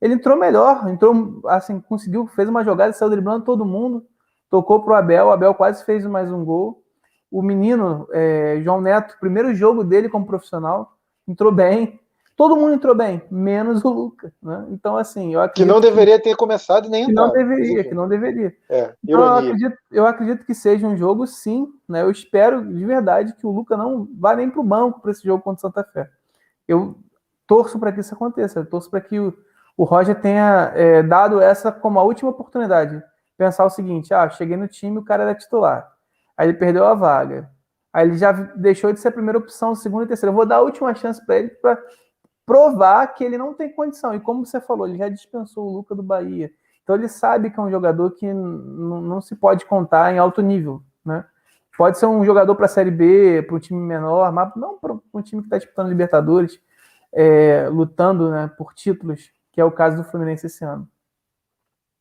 ele 0.00 0.14
entrou 0.14 0.36
melhor, 0.36 0.88
entrou, 0.88 1.42
assim, 1.46 1.80
conseguiu, 1.80 2.26
fez 2.28 2.48
uma 2.48 2.64
jogada, 2.64 2.92
saiu 2.92 3.10
driblando 3.10 3.44
todo 3.44 3.64
mundo, 3.64 4.06
tocou 4.48 4.82
pro 4.82 4.94
Abel, 4.94 5.26
o 5.26 5.30
Abel 5.30 5.54
quase 5.54 5.84
fez 5.84 6.06
mais 6.06 6.32
um 6.32 6.44
gol 6.44 6.82
o 7.30 7.42
menino, 7.42 8.08
é, 8.12 8.60
João 8.62 8.80
Neto, 8.80 9.16
primeiro 9.20 9.54
jogo 9.54 9.84
dele 9.84 10.08
como 10.08 10.26
profissional, 10.26 10.96
entrou 11.26 11.52
bem. 11.52 12.00
Todo 12.38 12.54
mundo 12.54 12.74
entrou 12.74 12.94
bem, 12.94 13.20
menos 13.32 13.84
o 13.84 13.90
Luca. 13.90 14.32
Né? 14.40 14.64
Então, 14.70 14.96
assim, 14.96 15.34
eu 15.34 15.40
acredito. 15.40 15.66
Que 15.66 15.72
não 15.72 15.80
deveria 15.80 16.22
ter 16.22 16.36
começado 16.36 16.88
nem 16.88 17.06
Que 17.06 17.12
não 17.12 17.32
deveria, 17.32 17.82
que 17.82 17.94
não 17.96 18.08
deveria. 18.08 18.54
É, 18.70 18.94
então, 19.02 19.20
eu 19.20 19.34
acredito, 19.34 19.78
eu 19.90 20.06
acredito, 20.06 20.46
que 20.46 20.54
seja 20.54 20.86
um 20.86 20.96
jogo, 20.96 21.26
sim. 21.26 21.66
Né? 21.88 22.02
Eu 22.02 22.12
espero 22.12 22.64
de 22.64 22.84
verdade 22.84 23.34
que 23.34 23.44
o 23.44 23.50
Luca 23.50 23.76
não 23.76 24.06
vá 24.16 24.36
nem 24.36 24.48
para 24.48 24.60
o 24.60 24.64
banco 24.64 25.00
para 25.00 25.10
esse 25.10 25.24
jogo 25.24 25.42
contra 25.42 25.58
o 25.58 25.60
Santa 25.62 25.82
Fé. 25.82 26.08
Eu 26.68 26.94
torço 27.44 27.76
para 27.76 27.90
que 27.90 27.98
isso 27.98 28.14
aconteça. 28.14 28.60
Eu 28.60 28.66
torço 28.66 28.88
para 28.88 29.00
que 29.00 29.18
o, 29.18 29.36
o 29.76 29.82
Roger 29.82 30.14
tenha 30.14 30.70
é, 30.76 31.02
dado 31.02 31.40
essa 31.40 31.72
como 31.72 31.98
a 31.98 32.04
última 32.04 32.30
oportunidade. 32.30 33.02
Pensar 33.36 33.64
o 33.64 33.70
seguinte: 33.70 34.14
ah, 34.14 34.30
cheguei 34.30 34.56
no 34.56 34.68
time, 34.68 34.96
o 34.96 35.04
cara 35.04 35.24
era 35.24 35.34
titular 35.34 35.90
Aí 36.36 36.50
ele 36.50 36.56
perdeu 36.56 36.86
a 36.86 36.94
vaga. 36.94 37.50
Aí 37.92 38.06
ele 38.06 38.16
já 38.16 38.30
deixou 38.30 38.92
de 38.92 39.00
ser 39.00 39.08
a 39.08 39.12
primeira 39.12 39.38
opção, 39.38 39.74
segunda 39.74 40.04
e 40.04 40.06
terceira. 40.06 40.30
Eu 40.30 40.36
vou 40.36 40.46
dar 40.46 40.56
a 40.56 40.60
última 40.60 40.94
chance 40.94 41.20
para 41.26 41.36
ele 41.40 41.48
para 41.48 41.76
provar 42.48 43.06
que 43.08 43.22
ele 43.22 43.36
não 43.36 43.52
tem 43.52 43.70
condição. 43.70 44.14
E 44.14 44.20
como 44.20 44.46
você 44.46 44.58
falou, 44.58 44.88
ele 44.88 44.96
já 44.96 45.10
dispensou 45.10 45.66
o 45.66 45.70
Luca 45.70 45.94
do 45.94 46.02
Bahia. 46.02 46.50
Então 46.82 46.96
ele 46.96 47.06
sabe 47.06 47.50
que 47.50 47.60
é 47.60 47.62
um 47.62 47.70
jogador 47.70 48.10
que 48.12 48.32
não 48.32 49.20
se 49.20 49.36
pode 49.36 49.66
contar 49.66 50.14
em 50.14 50.18
alto 50.18 50.40
nível, 50.40 50.82
né? 51.04 51.26
Pode 51.76 51.98
ser 51.98 52.06
um 52.06 52.24
jogador 52.24 52.56
para 52.56 52.64
a 52.64 52.68
Série 52.68 52.90
B, 52.90 53.42
para 53.42 53.54
um 53.54 53.58
time 53.60 53.78
menor, 53.78 54.32
mas 54.32 54.50
não 54.56 54.78
para 54.78 54.94
um 54.94 55.22
time 55.22 55.42
que 55.42 55.46
está 55.46 55.58
disputando 55.58 55.90
Libertadores, 55.90 56.58
é, 57.12 57.68
lutando 57.68 58.30
né, 58.30 58.50
por 58.56 58.72
títulos, 58.74 59.30
que 59.52 59.60
é 59.60 59.64
o 59.64 59.70
caso 59.70 59.98
do 59.98 60.02
Fluminense 60.02 60.46
esse 60.46 60.64
ano. 60.64 60.88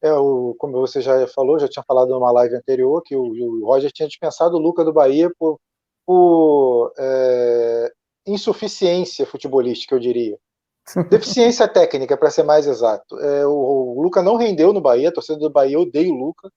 É, 0.01 0.13
o, 0.13 0.55
como 0.57 0.79
você 0.79 1.01
já 1.01 1.27
falou, 1.27 1.59
já 1.59 1.67
tinha 1.67 1.83
falado 1.85 2.09
numa 2.09 2.31
live 2.31 2.55
anterior, 2.55 3.03
que 3.03 3.15
o, 3.15 3.21
o 3.21 3.65
Roger 3.65 3.91
tinha 3.91 4.07
dispensado 4.07 4.55
o 4.55 4.59
Luca 4.59 4.83
do 4.83 4.93
Bahia 4.93 5.29
por, 5.37 5.59
por 6.05 6.93
é, 6.97 7.91
insuficiência 8.27 9.25
futebolística, 9.25 9.96
eu 9.96 10.00
diria. 10.00 10.38
Deficiência 11.10 11.67
técnica, 11.67 12.15
para 12.15 12.29
ser 12.29 12.43
mais 12.43 12.67
exato. 12.67 13.19
É, 13.19 13.46
o, 13.46 13.51
o, 13.51 14.01
Luca 14.01 14.22
não 14.22 14.36
rendeu 14.36 14.72
no 14.72 14.81
Bahia, 14.81 15.10
a 15.10 15.12
torcida 15.12 15.38
do 15.38 15.50
Bahia 15.50 15.79
odeia 15.79 16.12
o 16.12 16.15
Luca. 16.15 16.51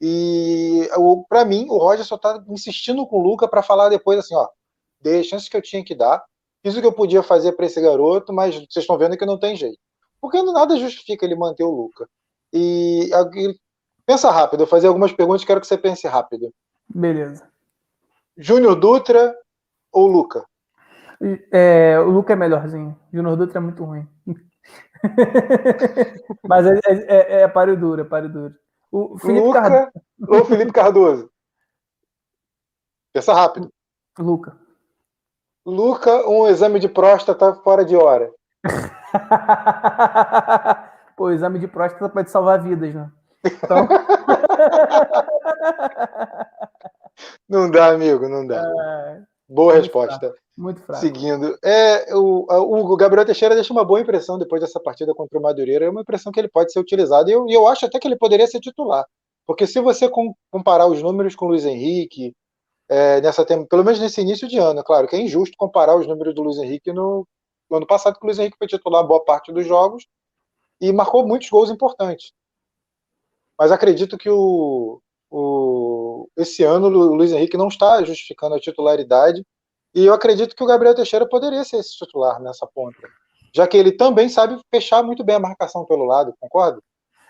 E 0.00 0.88
para 1.28 1.44
mim, 1.44 1.66
o 1.68 1.78
Roger 1.78 2.04
só 2.04 2.16
está 2.16 2.42
insistindo 2.48 3.06
com 3.06 3.18
o 3.18 3.22
Luca 3.22 3.48
para 3.48 3.62
falar 3.62 3.88
depois 3.88 4.18
assim: 4.18 4.34
ó, 4.34 4.48
dei 5.00 5.20
as 5.20 5.26
chances 5.26 5.48
que 5.48 5.56
eu 5.56 5.62
tinha 5.62 5.84
que 5.84 5.94
dar, 5.94 6.22
fiz 6.62 6.76
o 6.76 6.80
que 6.80 6.86
eu 6.86 6.92
podia 6.92 7.22
fazer 7.22 7.52
para 7.52 7.66
esse 7.66 7.80
garoto, 7.80 8.32
mas 8.32 8.54
vocês 8.54 8.82
estão 8.82 8.98
vendo 8.98 9.16
que 9.16 9.26
não 9.26 9.38
tem 9.38 9.56
jeito. 9.56 9.78
Porque 10.20 10.42
nada 10.42 10.76
justifica 10.76 11.24
ele 11.24 11.34
manter 11.34 11.64
o 11.64 11.70
Luca. 11.70 12.08
E, 12.52 13.10
pensa 14.06 14.30
rápido, 14.30 14.60
eu 14.60 14.66
vou 14.66 14.70
fazer 14.70 14.86
algumas 14.86 15.12
perguntas, 15.12 15.44
quero 15.44 15.60
que 15.60 15.66
você 15.66 15.76
pense 15.76 16.06
rápido. 16.06 16.52
Beleza. 16.88 17.48
Júnior 18.36 18.76
Dutra 18.76 19.36
ou 19.92 20.06
Luca? 20.06 20.44
É, 21.52 21.98
o 22.00 22.10
Luca 22.10 22.32
é 22.32 22.36
melhorzinho. 22.36 22.98
Júnior 23.12 23.36
Dutra 23.36 23.58
é 23.58 23.60
muito 23.60 23.84
ruim. 23.84 24.08
Mas 26.42 26.66
é, 26.66 26.80
é, 26.86 27.42
é, 27.42 27.48
páreo 27.48 27.76
duro, 27.76 28.00
é 28.00 28.04
páreo 28.04 28.28
duro. 28.28 28.54
O 28.90 29.16
Felipe 29.18 29.46
Luca 29.46 29.60
Cardoso. 29.60 29.92
ou 30.28 30.44
Felipe 30.44 30.72
Cardoso? 30.72 31.30
Pensa 33.12 33.34
rápido. 33.34 33.68
Luca. 34.18 34.56
Luca, 35.66 36.28
um 36.28 36.46
exame 36.46 36.78
de 36.78 36.88
próstata 36.88 37.54
fora 37.54 37.84
de 37.84 37.96
hora. 37.96 38.30
Pô, 41.16 41.26
o 41.26 41.32
exame 41.32 41.58
de 41.58 41.68
próstata 41.68 42.08
pode 42.08 42.30
salvar 42.30 42.62
vidas, 42.62 42.94
né? 42.94 43.10
Então... 43.44 43.88
não 47.48 47.70
dá, 47.70 47.90
amigo, 47.90 48.28
não 48.28 48.46
dá. 48.46 48.62
É... 48.62 49.22
Boa 49.48 49.74
resposta. 49.74 50.34
Muito 50.56 50.80
fraco. 50.82 51.00
Seguindo. 51.00 51.58
É, 51.64 52.14
o, 52.14 52.46
o 52.48 52.96
Gabriel 52.96 53.26
Teixeira 53.26 53.54
deixa 53.54 53.72
uma 53.72 53.84
boa 53.84 54.00
impressão 54.00 54.38
depois 54.38 54.60
dessa 54.60 54.78
partida 54.78 55.12
contra 55.14 55.38
o 55.38 55.42
Madureira. 55.42 55.86
É 55.86 55.90
uma 55.90 56.02
impressão 56.02 56.30
que 56.30 56.38
ele 56.38 56.48
pode 56.48 56.72
ser 56.72 56.78
utilizado. 56.78 57.28
E 57.28 57.32
eu, 57.32 57.46
eu 57.48 57.66
acho 57.66 57.86
até 57.86 57.98
que 57.98 58.06
ele 58.06 58.16
poderia 58.16 58.46
ser 58.46 58.60
titular. 58.60 59.04
Porque 59.46 59.66
se 59.66 59.80
você 59.80 60.08
comparar 60.50 60.86
os 60.86 61.02
números 61.02 61.34
com 61.34 61.46
o 61.46 61.48
Luiz 61.48 61.64
Henrique, 61.64 62.34
é, 62.88 63.20
nessa 63.20 63.44
pelo 63.44 63.84
menos 63.84 63.98
nesse 63.98 64.20
início 64.20 64.46
de 64.48 64.58
ano, 64.58 64.82
claro 64.84 65.08
que 65.08 65.16
é 65.16 65.20
injusto 65.20 65.56
comparar 65.56 65.96
os 65.96 66.06
números 66.06 66.34
do 66.34 66.42
Luiz 66.42 66.58
Henrique 66.58 66.92
no, 66.92 67.26
no 67.70 67.76
ano 67.76 67.86
passado, 67.86 68.18
que 68.18 68.24
o 68.24 68.26
Luiz 68.26 68.38
Henrique 68.38 68.58
foi 68.58 68.66
titular 68.66 69.06
boa 69.06 69.24
parte 69.24 69.52
dos 69.52 69.66
jogos 69.66 70.06
e 70.80 70.92
marcou 70.92 71.26
muitos 71.26 71.48
gols 71.50 71.70
importantes. 71.70 72.32
Mas 73.58 73.72
acredito 73.72 74.16
que 74.18 74.30
o, 74.30 75.00
o, 75.30 76.28
esse 76.36 76.62
ano 76.62 76.86
o 76.88 77.14
Luiz 77.14 77.32
Henrique 77.32 77.56
não 77.56 77.68
está 77.68 78.02
justificando 78.04 78.54
a 78.54 78.60
titularidade 78.60 79.44
e 79.94 80.04
eu 80.04 80.14
acredito 80.14 80.56
que 80.56 80.62
o 80.62 80.66
Gabriel 80.66 80.94
Teixeira 80.94 81.26
poderia 81.28 81.64
ser 81.64 81.76
esse 81.76 81.96
titular 81.96 82.40
nessa 82.40 82.66
ponta, 82.66 82.98
já 83.54 83.66
que 83.66 83.76
ele 83.76 83.92
também 83.92 84.28
sabe 84.28 84.58
fechar 84.70 85.02
muito 85.02 85.22
bem 85.22 85.36
a 85.36 85.40
marcação 85.40 85.84
pelo 85.84 86.04
lado, 86.04 86.34
concorda? 86.40 86.80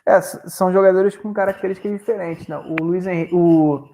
É, 0.07 0.21
são 0.21 0.73
jogadores 0.73 1.17
com 1.17 1.33
características 1.33 1.93
diferentes, 1.93 2.47
né? 2.47 2.59
O 2.59 2.85
Luiz 2.85 3.07
Henrique, 3.07 3.35
o 3.35 3.89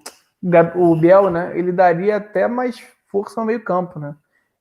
o 0.75 0.97
Biel, 0.97 1.31
né, 1.31 1.53
ele 1.59 1.71
daria 1.71 2.17
até 2.17 2.49
mais 2.49 2.83
força 3.09 3.41
ao 3.41 3.47
meio-campo, 3.47 3.99
né? 3.99 4.17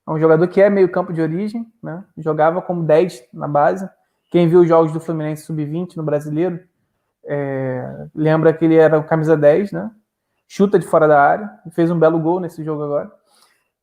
É 0.07 0.11
um 0.11 0.19
jogador 0.19 0.47
que 0.47 0.61
é 0.61 0.69
meio-campo 0.69 1.13
de 1.13 1.21
origem, 1.21 1.65
né? 1.81 2.03
Jogava 2.17 2.61
como 2.61 2.83
10 2.83 3.23
na 3.33 3.47
base. 3.47 3.87
Quem 4.31 4.47
viu 4.49 4.61
os 4.61 4.67
jogos 4.67 4.91
do 4.91 4.99
Fluminense 4.99 5.43
Sub-20 5.43 5.95
no 5.95 6.03
Brasileiro, 6.03 6.59
é, 7.23 8.07
lembra 8.13 8.51
que 8.51 8.65
ele 8.65 8.75
era 8.75 8.97
o 8.97 9.03
camisa 9.03 9.37
10, 9.37 9.71
né? 9.71 9.91
Chuta 10.47 10.79
de 10.79 10.85
fora 10.87 11.07
da 11.07 11.21
área, 11.21 11.49
fez 11.71 11.91
um 11.91 11.99
belo 11.99 12.19
gol 12.19 12.39
nesse 12.39 12.63
jogo 12.63 12.83
agora. 12.83 13.11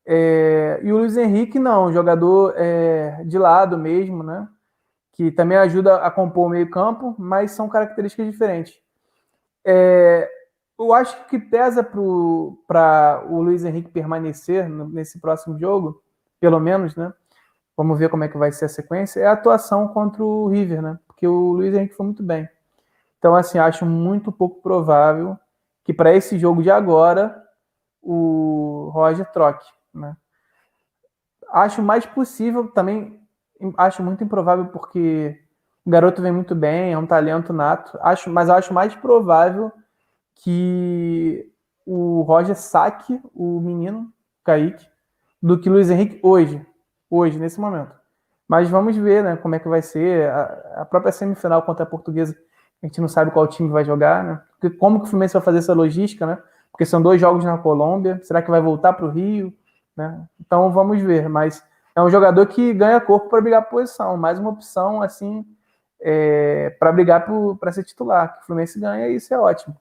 É, 0.09 0.79
e 0.83 0.93
o 0.93 0.99
Luiz 0.99 1.17
Henrique, 1.17 1.59
não, 1.59 1.91
jogador 1.91 2.53
é, 2.55 3.21
de 3.25 3.37
lado 3.37 3.77
mesmo, 3.77 4.23
né? 4.23 4.47
Que 5.11 5.29
também 5.29 5.57
ajuda 5.57 5.97
a 5.97 6.09
compor 6.09 6.45
o 6.47 6.49
meio-campo, 6.49 7.13
mas 7.19 7.51
são 7.51 7.67
características 7.67 8.25
diferentes. 8.25 8.79
É, 9.65 10.29
eu 10.79 10.93
acho 10.93 11.27
que 11.27 11.37
pesa 11.37 11.83
para 11.83 13.25
o 13.29 13.41
Luiz 13.41 13.65
Henrique 13.65 13.89
permanecer 13.89 14.69
nesse 14.69 15.19
próximo 15.19 15.59
jogo, 15.59 16.01
pelo 16.39 16.59
menos, 16.59 16.95
né? 16.95 17.11
Vamos 17.75 17.99
ver 17.99 18.09
como 18.09 18.23
é 18.23 18.29
que 18.29 18.37
vai 18.37 18.51
ser 18.53 18.65
a 18.65 18.69
sequência. 18.69 19.19
É 19.19 19.27
a 19.27 19.33
atuação 19.33 19.89
contra 19.89 20.23
o 20.23 20.47
River, 20.47 20.81
né? 20.81 20.97
Porque 21.05 21.27
o 21.27 21.51
Luiz 21.51 21.75
Henrique 21.75 21.95
foi 21.95 22.05
muito 22.05 22.23
bem. 22.23 22.47
Então, 23.19 23.35
assim, 23.35 23.59
acho 23.59 23.85
muito 23.85 24.31
pouco 24.31 24.61
provável 24.61 25.37
que 25.83 25.93
para 25.93 26.13
esse 26.13 26.39
jogo 26.39 26.63
de 26.63 26.71
agora 26.71 27.43
o 28.01 28.89
Roger 28.93 29.29
troque, 29.31 29.65
né? 29.97 30.15
Acho 31.49 31.81
mais 31.81 32.05
possível 32.05 32.67
também, 32.69 33.19
acho 33.77 34.03
muito 34.03 34.23
improvável 34.23 34.65
porque 34.67 35.39
o 35.85 35.89
garoto 35.89 36.21
vem 36.21 36.31
muito 36.31 36.53
bem, 36.53 36.91
é 36.91 36.97
um 36.97 37.07
talento 37.07 37.53
nato. 37.53 37.97
Acho, 38.01 38.29
mas 38.29 38.49
acho 38.49 38.73
mais 38.73 38.93
provável 38.93 39.71
que 40.35 41.49
o 41.85 42.21
Roger 42.23 42.55
saque 42.55 43.21
o 43.33 43.61
menino, 43.61 44.11
Kaique, 44.43 44.85
do 45.41 45.57
que 45.57 45.69
Luiz 45.69 45.89
Henrique 45.89 46.19
hoje, 46.21 46.65
hoje, 47.09 47.39
nesse 47.39 47.59
momento. 47.59 47.95
Mas 48.47 48.69
vamos 48.69 48.97
ver 48.97 49.23
né, 49.23 49.37
como 49.37 49.55
é 49.55 49.59
que 49.59 49.67
vai 49.67 49.81
ser 49.81 50.29
a, 50.29 50.81
a 50.81 50.85
própria 50.85 51.11
semifinal 51.11 51.61
contra 51.63 51.83
a 51.83 51.87
portuguesa. 51.87 52.37
A 52.83 52.85
gente 52.85 52.99
não 52.99 53.07
sabe 53.07 53.31
qual 53.31 53.47
time 53.47 53.69
vai 53.69 53.85
jogar, 53.85 54.23
né? 54.23 54.69
Como 54.77 54.99
que 54.99 55.05
o 55.05 55.09
Fluminense 55.09 55.33
vai 55.33 55.41
fazer 55.41 55.59
essa 55.59 55.73
logística, 55.73 56.25
né? 56.25 56.37
Porque 56.71 56.85
são 56.85 57.01
dois 57.01 57.19
jogos 57.19 57.43
na 57.43 57.57
Colômbia. 57.57 58.19
Será 58.23 58.41
que 58.41 58.51
vai 58.51 58.61
voltar 58.61 58.93
para 58.93 59.05
o 59.05 59.09
Rio? 59.09 59.53
Né? 59.97 60.25
Então 60.39 60.71
vamos 60.71 61.01
ver. 61.01 61.27
Mas 61.27 61.63
é 61.95 62.01
um 62.01 62.09
jogador 62.09 62.45
que 62.45 62.73
ganha 62.73 63.01
corpo 63.01 63.27
para 63.27 63.41
brigar 63.41 63.63
por 63.63 63.81
posição. 63.81 64.15
Mais 64.15 64.37
uma 64.37 64.51
opção, 64.51 65.01
assim, 65.01 65.43
é, 65.99 66.69
para 66.79 66.91
brigar 66.91 67.25
para 67.59 67.71
ser 67.71 67.83
titular. 67.83 68.35
Que 68.35 68.43
o 68.43 68.45
Fluminense 68.45 68.79
ganha 68.79 69.09
e 69.09 69.15
isso 69.15 69.33
é 69.33 69.39
ótimo. 69.39 69.75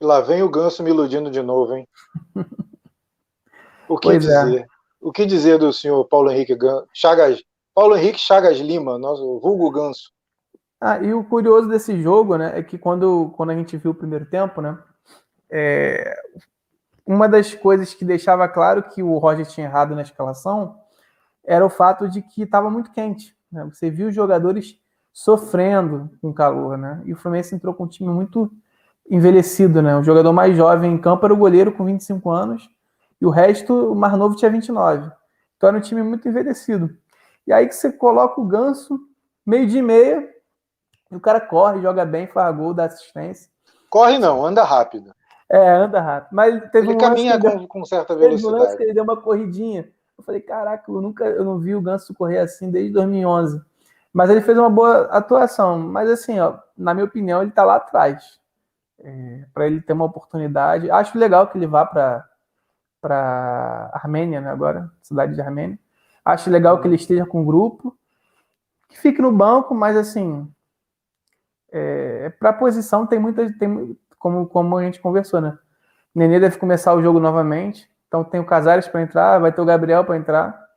E 0.00 0.04
lá 0.04 0.22
vem 0.22 0.42
o 0.42 0.48
Ganso 0.48 0.82
me 0.82 0.90
iludindo 0.90 1.30
de 1.30 1.42
novo, 1.42 1.76
hein? 1.76 1.86
O 3.86 3.98
que 3.98 4.08
pois 4.08 4.24
é. 4.24 4.44
dizer? 4.44 4.60
É. 4.60 4.66
O 5.00 5.12
que 5.12 5.26
dizer 5.26 5.58
do 5.58 5.72
senhor 5.72 6.04
Paulo 6.04 6.30
Henrique 6.30 6.56
Chagas, 6.94 7.42
Paulo 7.74 7.96
Henrique 7.96 8.20
Chagas 8.20 8.58
Lima, 8.58 8.98
nosso 8.98 9.40
vulgo 9.40 9.70
Ganso? 9.70 10.12
Ah, 10.80 10.98
e 10.98 11.12
o 11.12 11.24
curioso 11.24 11.68
desse 11.68 12.00
jogo, 12.00 12.36
né, 12.36 12.52
é 12.58 12.62
que 12.62 12.78
quando, 12.78 13.32
quando 13.36 13.50
a 13.50 13.54
gente 13.54 13.76
viu 13.76 13.90
o 13.90 13.94
primeiro 13.94 14.24
tempo, 14.24 14.62
né, 14.62 14.78
é, 15.50 16.16
uma 17.10 17.28
das 17.28 17.54
coisas 17.54 17.92
que 17.92 18.04
deixava 18.04 18.48
claro 18.48 18.84
que 18.84 19.02
o 19.02 19.18
Roger 19.18 19.44
tinha 19.44 19.66
errado 19.66 19.94
na 19.96 20.02
escalação 20.02 20.76
era 21.44 21.66
o 21.66 21.70
fato 21.70 22.08
de 22.08 22.22
que 22.22 22.42
estava 22.42 22.70
muito 22.70 22.92
quente. 22.92 23.36
Né? 23.50 23.68
Você 23.72 23.90
viu 23.90 24.08
os 24.08 24.14
jogadores 24.14 24.78
sofrendo 25.12 26.08
com 26.22 26.32
calor, 26.32 26.78
né? 26.78 27.02
E 27.04 27.12
o 27.12 27.16
Fluminense 27.16 27.52
entrou 27.52 27.74
com 27.74 27.84
um 27.84 27.88
time 27.88 28.08
muito 28.10 28.50
envelhecido, 29.10 29.82
né? 29.82 29.96
O 29.96 30.04
jogador 30.04 30.32
mais 30.32 30.56
jovem 30.56 30.92
em 30.92 30.98
campo 30.98 31.24
era 31.26 31.34
o 31.34 31.36
goleiro 31.36 31.72
com 31.72 31.84
25 31.84 32.30
anos 32.30 32.70
e 33.20 33.26
o 33.26 33.30
resto, 33.30 33.92
o 33.92 33.94
mais 33.96 34.16
novo, 34.16 34.36
tinha 34.36 34.50
29. 34.50 35.10
Então 35.56 35.68
era 35.68 35.78
um 35.78 35.80
time 35.80 36.02
muito 36.02 36.28
envelhecido. 36.28 36.96
E 37.44 37.52
aí 37.52 37.66
que 37.66 37.74
você 37.74 37.90
coloca 37.90 38.40
o 38.40 38.46
ganso, 38.46 39.00
meio 39.44 39.66
de 39.66 39.82
meia, 39.82 40.26
e 41.10 41.16
o 41.16 41.20
cara 41.20 41.40
corre, 41.40 41.82
joga 41.82 42.04
bem, 42.04 42.28
faz 42.28 42.56
gol, 42.56 42.72
dá 42.72 42.84
assistência. 42.84 43.50
Corre 43.90 44.16
não, 44.16 44.46
anda 44.46 44.62
rápido. 44.62 45.12
É, 45.50 45.68
anda 45.68 46.00
rápido. 46.00 46.32
Mas 46.32 46.70
teve 46.70 46.86
ele 46.86 46.94
um 46.94 46.98
caminha 46.98 47.38
com, 47.38 47.48
deu, 47.48 47.68
com, 47.68 47.84
certa 47.84 48.14
velocidade. 48.14 48.42
Teve 48.42 48.54
um 48.54 48.58
lance 48.58 48.76
que 48.76 48.82
ele 48.84 48.94
deu 48.94 49.02
uma 49.02 49.20
corridinha. 49.20 49.90
Eu 50.16 50.22
falei, 50.22 50.40
caraca, 50.40 50.84
eu 50.88 51.00
nunca 51.00 51.24
eu 51.24 51.44
não 51.44 51.58
vi 51.58 51.74
o 51.74 51.80
Ganso 51.80 52.14
correr 52.14 52.38
assim 52.38 52.70
desde 52.70 52.92
2011. 52.92 53.60
Mas 54.12 54.30
ele 54.30 54.40
fez 54.40 54.56
uma 54.56 54.70
boa 54.70 55.06
atuação. 55.06 55.78
Mas 55.78 56.08
assim, 56.08 56.38
ó, 56.38 56.58
na 56.76 56.94
minha 56.94 57.06
opinião, 57.06 57.42
ele 57.42 57.50
tá 57.50 57.64
lá 57.64 57.76
atrás 57.76 58.38
é, 59.00 59.44
para 59.52 59.66
ele 59.66 59.80
ter 59.80 59.92
uma 59.92 60.04
oportunidade. 60.04 60.90
Acho 60.90 61.18
legal 61.18 61.48
que 61.48 61.58
ele 61.58 61.66
vá 61.66 61.84
para 61.84 62.26
para 63.00 63.90
Armênia, 63.94 64.42
né, 64.42 64.50
agora, 64.50 64.90
cidade 65.02 65.34
de 65.34 65.40
Armênia. 65.40 65.78
Acho 66.22 66.50
legal 66.50 66.80
que 66.80 66.86
ele 66.86 66.96
esteja 66.96 67.24
com 67.24 67.40
o 67.40 67.44
grupo, 67.46 67.96
que 68.90 68.98
fique 69.00 69.22
no 69.22 69.32
banco, 69.32 69.74
mas 69.74 69.96
assim, 69.96 70.46
é, 71.72 72.28
para 72.38 72.50
a 72.50 72.52
posição 72.52 73.06
tem 73.06 73.18
muita, 73.18 73.50
tem, 73.58 73.96
como, 74.20 74.46
como 74.46 74.76
a 74.76 74.84
gente 74.84 75.00
conversou, 75.00 75.40
né? 75.40 75.58
O 76.14 76.18
Nenê 76.18 76.38
deve 76.38 76.58
começar 76.58 76.94
o 76.94 77.02
jogo 77.02 77.18
novamente, 77.18 77.90
então 78.06 78.22
tem 78.22 78.40
o 78.40 78.44
Casares 78.44 78.86
para 78.86 79.02
entrar, 79.02 79.40
vai 79.40 79.50
ter 79.50 79.60
o 79.60 79.64
Gabriel 79.64 80.04
para 80.04 80.16
entrar. 80.16 80.68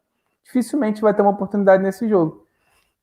Dificilmente 0.43 1.01
vai 1.01 1.13
ter 1.13 1.21
uma 1.21 1.31
oportunidade 1.31 1.83
nesse 1.83 2.07
jogo. 2.07 2.47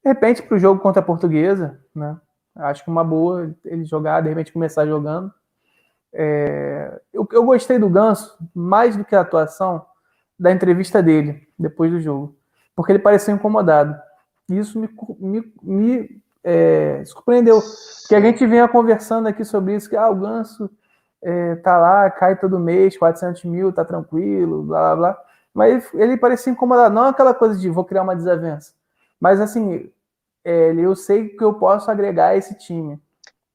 De 0.03 0.09
repente, 0.09 0.43
para 0.43 0.57
o 0.57 0.59
jogo 0.59 0.81
contra 0.81 1.01
a 1.01 1.05
Portuguesa, 1.05 1.79
né? 1.95 2.17
Acho 2.57 2.83
que 2.83 2.91
uma 2.91 3.05
boa 3.05 3.55
ele 3.65 3.85
jogar, 3.85 4.23
de 4.23 4.29
repente 4.29 4.53
começar 4.53 4.87
jogando. 4.87 5.33
É, 6.13 7.01
eu, 7.13 7.29
eu 7.31 7.45
gostei 7.45 7.79
do 7.79 7.89
Ganso, 7.89 8.37
mais 8.55 8.97
do 8.97 9.05
que 9.05 9.15
a 9.15 9.21
atuação, 9.21 9.85
da 10.39 10.51
entrevista 10.51 11.03
dele 11.03 11.47
depois 11.59 11.93
do 11.93 12.01
jogo, 12.01 12.35
porque 12.75 12.93
ele 12.93 12.99
pareceu 12.99 13.35
incomodado. 13.35 13.95
Isso 14.49 14.81
me, 14.81 14.89
me, 15.19 15.53
me 15.63 16.23
é, 16.43 17.03
surpreendeu. 17.05 17.61
Porque 18.01 18.15
a 18.15 18.21
gente 18.21 18.47
vinha 18.47 18.69
conversando 18.69 19.29
aqui 19.29 19.45
sobre 19.45 19.77
isso, 19.77 19.89
que 19.89 19.97
ah, 19.97 20.09
o 20.09 20.15
Ganso 20.15 20.71
é, 21.23 21.57
tá 21.57 21.79
lá, 21.79 22.11
cai 22.11 22.39
todo 22.39 22.59
mês, 22.59 22.97
400 22.97 23.45
mil, 23.45 23.73
tá 23.73 23.85
tranquilo, 23.85 24.63
blá 24.63 24.97
blá 24.97 24.97
blá. 24.97 25.23
Mas 25.53 25.93
ele 25.95 26.17
parecia 26.17 26.53
incomodado, 26.53 26.95
não 26.95 27.05
aquela 27.05 27.35
coisa 27.35 27.59
de 27.59 27.69
vou 27.69 27.85
criar 27.85 28.03
uma 28.03 28.17
desavença. 28.17 28.73
Mas 29.21 29.41
assim, 29.41 29.91
é, 30.45 30.73
eu 30.73 30.95
sei 30.97 31.29
que 31.29 31.45
eu 31.45 31.55
posso 31.55 31.91
agregar 31.91 32.29
a 32.29 32.37
esse 32.37 32.55
time. 32.57 32.99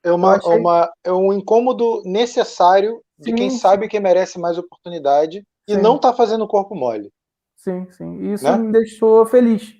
É, 0.03 0.11
uma, 0.11 0.35
achei... 0.35 0.59
uma, 0.59 0.91
é 1.03 1.11
um 1.11 1.33
incômodo 1.33 2.03
necessário 2.05 3.01
de 3.17 3.31
sim, 3.31 3.35
quem 3.35 3.49
sim. 3.49 3.57
sabe 3.57 3.87
que 3.87 3.99
merece 3.99 4.37
mais 4.37 4.57
oportunidade 4.57 5.43
e 5.67 5.73
sim. 5.73 5.81
não 5.81 5.97
tá 5.97 6.13
fazendo 6.13 6.47
corpo 6.47 6.75
mole. 6.75 7.11
Sim, 7.55 7.87
sim. 7.91 8.31
Isso 8.31 8.43
né? 8.43 8.57
me 8.57 8.71
deixou 8.71 9.25
feliz. 9.25 9.73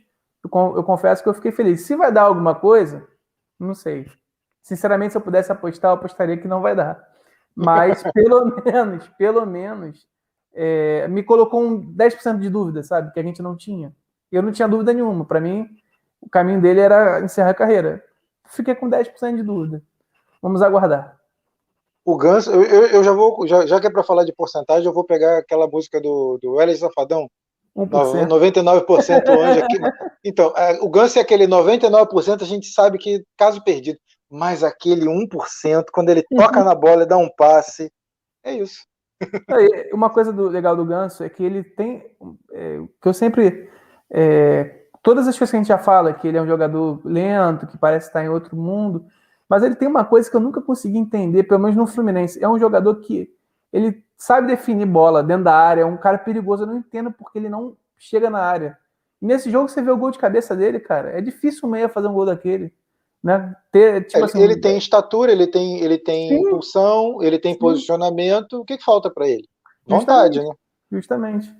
Eu, 0.46 0.78
eu 0.78 0.84
confesso 0.84 1.24
que 1.24 1.30
eu 1.30 1.34
fiquei 1.34 1.52
feliz. 1.52 1.82
Se 1.82 1.96
vai 1.96 2.12
dar 2.12 2.24
alguma 2.24 2.56
coisa, 2.56 3.08
não 3.60 3.74
sei. 3.74 4.06
Sinceramente, 4.62 5.12
se 5.12 5.18
eu 5.18 5.22
pudesse 5.22 5.52
apostar, 5.52 5.92
eu 5.92 5.96
apostaria 5.96 6.38
que 6.38 6.48
não 6.48 6.62
vai 6.62 6.76
dar. 6.76 7.04
Mas 7.56 8.04
pelo 8.14 8.62
menos, 8.64 9.08
pelo 9.18 9.46
menos, 9.46 10.08
é, 10.54 11.08
me 11.08 11.24
colocou 11.24 11.62
um 11.62 11.94
10% 11.96 12.40
de 12.40 12.50
dúvida, 12.50 12.84
sabe? 12.84 13.12
Que 13.12 13.20
a 13.20 13.24
gente 13.24 13.42
não 13.42 13.56
tinha. 13.56 13.96
Eu 14.32 14.42
não 14.42 14.52
tinha 14.52 14.68
dúvida 14.68 14.94
nenhuma. 14.94 15.26
Para 15.26 15.42
mim, 15.42 15.68
o 16.22 16.30
caminho 16.30 16.62
dele 16.62 16.80
era 16.80 17.22
encerrar 17.22 17.52
a 17.52 17.56
carreira. 17.56 18.04
Fiquei 18.48 18.76
com 18.76 18.90
10% 18.90 19.36
de 19.36 19.44
dúvida. 19.44 19.84
Vamos 20.42 20.62
aguardar. 20.62 21.20
O 22.04 22.18
Ganso, 22.18 22.52
eu, 22.52 22.86
eu, 22.88 23.04
já 23.04 23.12
vou, 23.12 23.48
já, 23.48 23.66
já 23.66 23.82
que 23.82 23.88
é 23.88 23.90
para 23.90 24.04
falar 24.04 24.26
de 24.26 24.34
porcentagem, 24.34 24.86
eu 24.86 24.94
vou 24.94 25.04
pegar 25.04 25.40
aquela 25.40 25.68
música 25.68 26.00
do, 26.00 26.38
do 26.40 26.54
Wesley 26.54 26.78
Safadão, 26.78 27.28
1%. 27.76 28.28
99% 28.28 29.30
anjo 29.30 29.64
aqui. 29.64 29.78
Então, 30.28 30.52
é, 30.58 30.80
o 30.82 30.90
Ganso 30.90 31.20
é 31.20 31.22
aquele 31.22 31.46
99%, 31.46 32.42
a 32.42 32.46
gente 32.46 32.66
sabe 32.72 32.98
que 32.98 33.24
caso 33.38 33.64
perdido. 33.64 34.00
Mas 34.28 34.64
aquele 34.64 35.06
1%, 35.06 35.86
quando 35.94 36.10
ele 36.10 36.24
toca 36.36 36.64
na 36.64 36.74
bola 36.74 37.04
e 37.04 37.06
dá 37.06 37.16
um 37.16 37.30
passe, 37.30 37.92
é 38.44 38.56
isso. 38.56 38.80
Uma 39.94 40.10
coisa 40.10 40.34
do, 40.34 40.50
legal 40.50 40.76
do 40.76 40.84
Ganso 40.84 41.24
é 41.24 41.30
que 41.30 41.44
ele 41.44 41.64
tem. 41.64 42.04
É, 42.52 42.80
que 43.00 43.08
eu 43.08 43.14
sempre. 43.14 43.70
É, 44.10 44.86
todas 45.04 45.28
as 45.28 45.38
coisas 45.38 45.52
que 45.52 45.58
a 45.58 45.60
gente 45.60 45.68
já 45.68 45.78
fala, 45.78 46.12
que 46.12 46.28
ele 46.28 46.38
é 46.38 46.42
um 46.42 46.48
jogador 46.48 47.00
lento, 47.06 47.68
que 47.68 47.78
parece 47.78 48.08
estar 48.08 48.26
em 48.26 48.30
outro 48.30 48.58
mundo, 48.58 49.06
mas 49.48 49.62
ele 49.62 49.76
tem 49.76 49.88
uma 49.88 50.04
coisa 50.04 50.28
que 50.28 50.36
eu 50.36 50.42
nunca 50.42 50.60
consegui 50.60 50.98
entender, 50.98 51.44
pelo 51.44 51.60
menos 51.60 51.76
no 51.76 51.86
Fluminense. 51.86 52.44
É 52.44 52.50
um 52.50 52.58
jogador 52.58 52.96
que 52.96 53.30
ele 53.76 54.04
sabe 54.18 54.48
definir 54.48 54.86
bola 54.86 55.22
dentro 55.22 55.44
da 55.44 55.56
área, 55.56 55.82
é 55.82 55.86
um 55.86 55.98
cara 55.98 56.18
perigoso. 56.18 56.64
Eu 56.64 56.68
não 56.68 56.78
entendo 56.78 57.12
porque 57.12 57.38
ele 57.38 57.50
não 57.50 57.76
chega 57.98 58.30
na 58.30 58.40
área. 58.40 58.78
E 59.22 59.26
nesse 59.26 59.52
jogo 59.52 59.68
você 59.68 59.82
vê 59.82 59.92
o 59.92 59.98
gol 59.98 60.12
de 60.12 60.18
cabeça 60.18 60.56
dele, 60.56 60.80
cara. 60.80 61.10
É 61.10 61.20
difícil 61.20 61.68
o 61.68 61.72
meia 61.72 61.90
fazer 61.90 62.08
um 62.08 62.14
gol 62.14 62.26
daquele. 62.26 62.74
Né? 63.22 63.54
Ter, 63.72 64.06
tipo 64.06 64.24
assim, 64.24 64.42
ele 64.42 64.62
tem 64.62 64.78
estatura, 64.78 65.32
ele 65.32 65.48
tem, 65.48 65.80
ele 65.80 65.98
tem 65.98 66.30
sim, 66.30 66.40
impulsão, 66.40 67.22
ele 67.22 67.38
tem 67.38 67.54
sim. 67.54 67.60
posicionamento. 67.60 68.62
O 68.62 68.66
que, 68.66 68.78
que 68.78 68.84
falta 68.84 69.10
para 69.10 69.28
ele? 69.28 69.48
Vontade, 69.86 70.38
justamente, 70.38 70.50
né? 70.50 70.56
Justamente. 70.92 71.56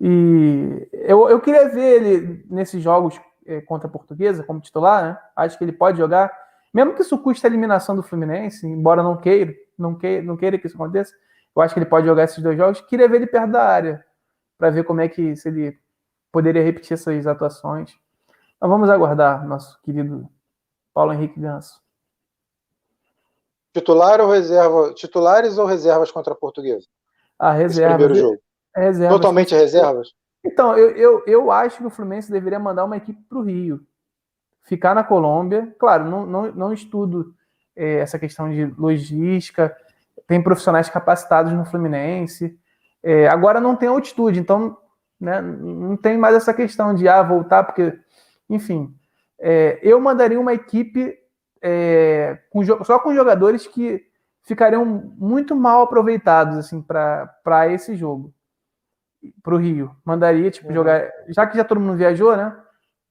E 0.00 0.88
eu, 0.92 1.28
eu 1.28 1.40
queria 1.40 1.68
ver 1.68 2.02
ele 2.02 2.44
nesses 2.48 2.82
jogos 2.82 3.18
é, 3.46 3.60
contra 3.62 3.88
a 3.88 3.90
Portuguesa 3.90 4.44
como 4.44 4.60
titular, 4.60 5.02
né? 5.02 5.18
Acho 5.34 5.56
que 5.58 5.64
ele 5.64 5.72
pode 5.72 5.98
jogar, 5.98 6.30
mesmo 6.76 6.92
que 6.92 7.00
isso 7.00 7.16
custe 7.16 7.46
a 7.46 7.48
eliminação 7.48 7.96
do 7.96 8.02
Fluminense, 8.02 8.66
embora 8.66 9.02
não 9.02 9.16
queira, 9.16 9.54
não 9.78 9.94
queira, 9.94 10.22
não 10.22 10.36
queira 10.36 10.58
que 10.58 10.66
isso 10.66 10.76
aconteça. 10.76 11.14
Eu 11.56 11.62
acho 11.62 11.72
que 11.72 11.80
ele 11.80 11.86
pode 11.86 12.06
jogar 12.06 12.24
esses 12.24 12.42
dois 12.42 12.54
jogos. 12.54 12.82
Queria 12.82 13.08
ver 13.08 13.16
ele 13.16 13.26
perto 13.26 13.52
da 13.52 13.64
área 13.64 14.04
para 14.58 14.68
ver 14.68 14.84
como 14.84 15.00
é 15.00 15.08
que 15.08 15.34
se 15.36 15.48
ele 15.48 15.78
poderia 16.30 16.62
repetir 16.62 16.92
essas 16.92 17.26
atuações. 17.26 17.98
Mas 18.60 18.70
vamos 18.70 18.90
aguardar 18.90 19.48
nosso 19.48 19.80
querido 19.80 20.28
Paulo 20.92 21.14
Henrique 21.14 21.40
Ganso. 21.40 21.80
Titular 23.72 24.20
ou 24.20 24.30
reserva? 24.30 24.92
Titulares 24.92 25.56
ou 25.56 25.64
reservas 25.64 26.10
contra 26.10 26.34
a 26.34 26.36
Portuguesa? 26.36 26.86
A 27.38 27.52
reserva. 27.52 27.94
primeiro 27.94 28.14
jogo. 28.16 28.38
Reservas. 28.76 29.16
Totalmente 29.16 29.54
reservas? 29.54 30.12
Então, 30.44 30.76
eu, 30.76 30.90
eu, 30.90 31.22
eu 31.26 31.50
acho 31.50 31.78
que 31.78 31.86
o 31.86 31.90
Fluminense 31.90 32.30
deveria 32.30 32.58
mandar 32.58 32.84
uma 32.84 32.98
equipe 32.98 33.22
para 33.26 33.38
o 33.38 33.42
Rio. 33.42 33.80
Ficar 34.66 34.94
na 34.94 35.04
Colômbia. 35.04 35.74
Claro, 35.78 36.04
não, 36.04 36.26
não, 36.26 36.52
não 36.52 36.72
estudo 36.72 37.34
é, 37.74 38.00
essa 38.00 38.18
questão 38.18 38.50
de 38.50 38.66
logística. 38.78 39.74
Tem 40.26 40.42
profissionais 40.42 40.88
capacitados 40.88 41.52
no 41.52 41.64
Fluminense. 41.64 42.58
É, 43.02 43.28
agora 43.28 43.60
não 43.60 43.76
tem 43.76 43.88
altitude, 43.88 44.40
então 44.40 44.76
né, 45.20 45.40
não 45.40 45.96
tem 45.96 46.18
mais 46.18 46.34
essa 46.34 46.52
questão 46.52 46.94
de 46.94 47.08
ah, 47.08 47.22
voltar, 47.22 47.62
porque, 47.62 47.96
enfim, 48.50 48.92
é, 49.38 49.78
eu 49.82 50.00
mandaria 50.00 50.40
uma 50.40 50.52
equipe 50.52 51.16
é, 51.62 52.38
com, 52.50 52.64
só 52.84 52.98
com 52.98 53.14
jogadores 53.14 53.66
que 53.66 54.04
ficariam 54.42 54.84
muito 54.84 55.54
mal 55.54 55.82
aproveitados 55.82 56.56
assim 56.56 56.80
para 56.80 57.68
esse 57.70 57.94
jogo, 57.94 58.32
para 59.42 59.54
o 59.54 59.58
Rio. 59.58 59.94
Mandaria 60.04 60.50
tipo 60.50 60.68
uhum. 60.68 60.74
jogar, 60.74 61.08
já 61.28 61.46
que 61.46 61.56
já 61.56 61.64
todo 61.64 61.80
mundo 61.80 61.96
viajou, 61.96 62.36
né? 62.36 62.56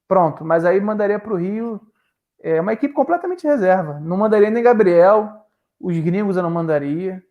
Pronto, 0.07 0.45
mas 0.45 0.65
aí 0.65 0.79
mandaria 0.79 1.19
para 1.19 1.33
o 1.33 1.37
Rio 1.37 1.81
é, 2.41 2.61
uma 2.61 2.73
equipe 2.73 2.93
completamente 2.93 3.47
reserva. 3.47 3.99
Não 3.99 4.17
mandaria 4.17 4.49
nem 4.51 4.63
Gabriel, 4.63 5.31
os 5.79 5.97
gringos 5.97 6.37
eu 6.37 6.43
não 6.43 6.51
mandaria. 6.51 7.23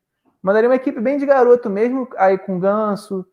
Mandaria 0.42 0.68
uma 0.68 0.76
equipe 0.76 1.00
bem 1.00 1.16
de 1.16 1.24
garoto 1.24 1.70
mesmo, 1.70 2.08
aí 2.16 2.36
com 2.36 2.58
Ganso, 2.58 3.24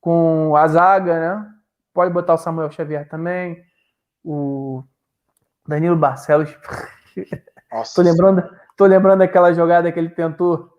com 0.00 0.54
a 0.54 0.68
zaga, 0.68 1.18
né? 1.18 1.46
Pode 1.94 2.12
botar 2.12 2.34
o 2.34 2.38
Samuel 2.38 2.70
Xavier 2.70 3.08
também, 3.08 3.64
o 4.22 4.84
Danilo 5.66 5.96
Barcelos. 5.96 6.54
Nossa. 7.72 7.94
tô 7.96 8.02
lembrando, 8.02 8.50
tô 8.76 8.86
lembrando 8.86 9.20
daquela 9.20 9.52
jogada 9.52 9.90
que 9.90 9.98
ele 9.98 10.10
tentou, 10.10 10.70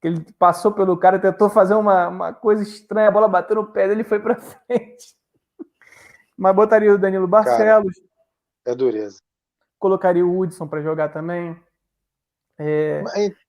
que 0.00 0.06
ele 0.06 0.24
passou 0.38 0.72
pelo 0.72 0.96
cara, 0.96 1.18
tentou 1.18 1.50
fazer 1.50 1.74
uma, 1.74 2.08
uma 2.08 2.32
coisa 2.32 2.62
estranha, 2.62 3.08
a 3.08 3.12
bola 3.12 3.28
bateu 3.28 3.56
no 3.56 3.66
pé 3.66 3.88
dele 3.88 4.02
e 4.02 4.04
foi 4.04 4.20
para 4.20 4.36
frente. 4.38 5.15
Mas 6.36 6.54
botaria 6.54 6.92
o 6.92 6.98
Danilo 6.98 7.26
Barcelos. 7.26 7.94
Cara, 7.94 8.06
é 8.66 8.74
dureza. 8.74 9.18
Colocaria 9.78 10.26
o 10.26 10.38
Hudson 10.38 10.66
para 10.66 10.82
jogar 10.82 11.08
também. 11.10 11.56
É... 12.58 13.02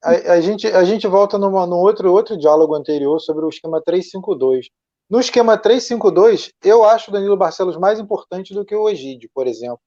A, 0.03 0.33
a, 0.33 0.41
gente, 0.41 0.67
a 0.67 0.83
gente 0.83 1.07
volta 1.07 1.37
numa, 1.37 1.65
num 1.65 1.77
outro, 1.77 2.11
outro 2.11 2.37
diálogo 2.37 2.75
anterior 2.75 3.19
sobre 3.19 3.45
o 3.45 3.49
esquema 3.49 3.81
352. 3.81 4.67
No 5.09 5.19
esquema 5.19 5.57
352, 5.57 6.51
eu 6.63 6.83
acho 6.83 7.09
o 7.09 7.13
Danilo 7.13 7.37
Barcelos 7.37 7.77
mais 7.77 7.99
importante 7.99 8.53
do 8.53 8.65
que 8.65 8.75
o 8.75 8.89
Egídio, 8.89 9.29
por 9.33 9.47
exemplo. 9.47 9.79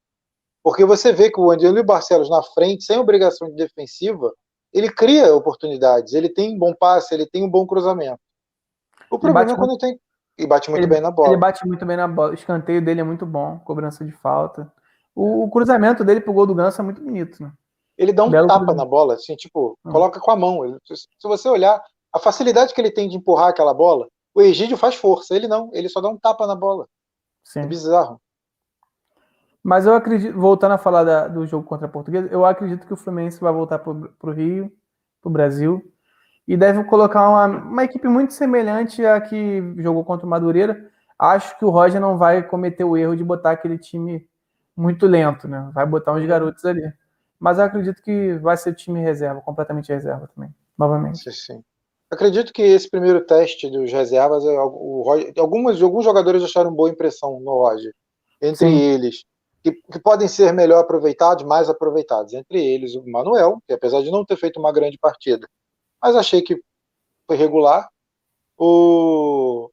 Porque 0.62 0.84
você 0.84 1.12
vê 1.12 1.30
que 1.30 1.40
o 1.40 1.54
Danilo 1.54 1.84
Barcelos 1.84 2.30
na 2.30 2.42
frente, 2.42 2.84
sem 2.84 2.98
obrigação 2.98 3.48
de 3.48 3.54
defensiva, 3.54 4.32
ele 4.72 4.90
cria 4.90 5.34
oportunidades, 5.34 6.14
ele 6.14 6.28
tem 6.28 6.54
um 6.54 6.58
bom 6.58 6.74
passe, 6.74 7.14
ele 7.14 7.26
tem 7.26 7.44
um 7.44 7.50
bom 7.50 7.66
cruzamento. 7.66 8.20
O 9.10 9.18
problema 9.18 9.52
é 9.52 9.56
quando 9.56 9.70
muito... 9.70 9.80
tem. 9.80 9.98
E 10.40 10.46
bate 10.46 10.70
muito 10.70 10.84
ele, 10.84 10.86
bem 10.86 11.00
na 11.00 11.10
bola. 11.10 11.28
Ele 11.28 11.36
bate 11.36 11.66
muito 11.66 11.84
bem 11.84 11.96
na 11.96 12.08
bola. 12.08 12.30
O 12.30 12.34
escanteio 12.34 12.82
dele 12.82 13.00
é 13.00 13.04
muito 13.04 13.26
bom, 13.26 13.58
cobrança 13.58 14.04
de 14.04 14.12
falta. 14.12 14.72
O, 15.14 15.44
o 15.44 15.50
cruzamento 15.50 16.02
dele 16.02 16.20
pro 16.20 16.32
gol 16.32 16.46
do 16.46 16.54
Ganso 16.54 16.80
é 16.80 16.84
muito 16.84 17.02
bonito, 17.02 17.42
né? 17.42 17.52
Ele 17.98 18.12
dá 18.12 18.24
um 18.24 18.30
Belo 18.30 18.48
tapa 18.48 18.72
na 18.72 18.84
bola, 18.84 19.14
assim, 19.14 19.36
tipo, 19.36 19.78
hum. 19.84 19.90
coloca 19.90 20.18
com 20.18 20.30
a 20.30 20.36
mão. 20.36 20.64
Ele, 20.64 20.78
se 20.86 21.06
você 21.22 21.48
olhar, 21.48 21.82
a 22.10 22.18
facilidade 22.18 22.72
que 22.72 22.80
ele 22.80 22.90
tem 22.90 23.08
de 23.08 23.16
empurrar 23.16 23.48
aquela 23.48 23.74
bola, 23.74 24.08
o 24.34 24.40
Egídio 24.40 24.78
faz 24.78 24.94
força, 24.94 25.36
ele 25.36 25.46
não, 25.46 25.70
ele 25.74 25.88
só 25.88 26.00
dá 26.00 26.08
um 26.08 26.16
tapa 26.16 26.46
na 26.46 26.54
bola. 26.54 26.86
Sim. 27.44 27.60
É 27.60 27.66
bizarro. 27.66 28.18
Mas 29.62 29.84
eu 29.84 29.94
acredito, 29.94 30.38
voltando 30.38 30.72
a 30.72 30.78
falar 30.78 31.04
da, 31.04 31.28
do 31.28 31.46
jogo 31.46 31.66
contra 31.66 31.86
a 31.86 31.90
Portuguesa, 31.90 32.28
eu 32.30 32.46
acredito 32.46 32.86
que 32.86 32.94
o 32.94 32.96
Fluminense 32.96 33.38
vai 33.38 33.52
voltar 33.52 33.78
para 33.78 33.92
o 33.92 34.32
Rio, 34.32 34.72
para 35.20 35.28
o 35.28 35.32
Brasil, 35.32 35.82
e 36.50 36.56
deve 36.56 36.82
colocar 36.82 37.28
uma, 37.28 37.46
uma 37.46 37.84
equipe 37.84 38.08
muito 38.08 38.32
semelhante 38.32 39.06
à 39.06 39.20
que 39.20 39.62
jogou 39.76 40.04
contra 40.04 40.26
o 40.26 40.28
Madureira. 40.28 40.90
Acho 41.16 41.56
que 41.56 41.64
o 41.64 41.70
Roger 41.70 42.00
não 42.00 42.18
vai 42.18 42.42
cometer 42.42 42.82
o 42.82 42.96
erro 42.96 43.16
de 43.16 43.22
botar 43.22 43.52
aquele 43.52 43.78
time 43.78 44.26
muito 44.76 45.06
lento, 45.06 45.46
né? 45.46 45.70
Vai 45.72 45.86
botar 45.86 46.12
uns 46.12 46.26
garotos 46.26 46.64
ali. 46.64 46.82
Mas 47.38 47.58
eu 47.58 47.64
acredito 47.64 48.02
que 48.02 48.32
vai 48.38 48.56
ser 48.56 48.74
time 48.74 49.00
reserva, 49.00 49.40
completamente 49.40 49.92
reserva 49.92 50.28
também, 50.34 50.52
novamente. 50.76 51.20
Sim, 51.20 51.30
sim. 51.30 51.64
Acredito 52.10 52.52
que 52.52 52.62
esse 52.62 52.90
primeiro 52.90 53.20
teste 53.20 53.70
dos 53.70 53.92
reservas, 53.92 54.44
é 54.44 54.60
o 54.60 55.02
Roger, 55.06 55.32
algumas, 55.38 55.80
alguns 55.80 56.04
jogadores 56.04 56.42
acharam 56.42 56.74
boa 56.74 56.90
impressão 56.90 57.38
no 57.38 57.60
Roger. 57.60 57.94
Entre 58.42 58.68
sim. 58.68 58.76
eles, 58.76 59.24
que, 59.62 59.70
que, 59.70 60.00
podem 60.00 60.26
ser 60.26 60.52
melhor 60.52 60.80
aproveitados, 60.80 61.44
mais 61.44 61.70
aproveitados. 61.70 62.34
Entre 62.34 62.58
eles, 62.58 62.96
o 62.96 63.08
Manuel, 63.08 63.62
que 63.68 63.72
apesar 63.72 64.02
de 64.02 64.10
não 64.10 64.24
ter 64.24 64.36
feito 64.36 64.58
uma 64.58 64.72
grande 64.72 64.98
partida, 64.98 65.46
mas 66.02 66.16
achei 66.16 66.42
que 66.42 66.60
foi 67.26 67.36
regular. 67.36 67.88
O, 68.56 69.70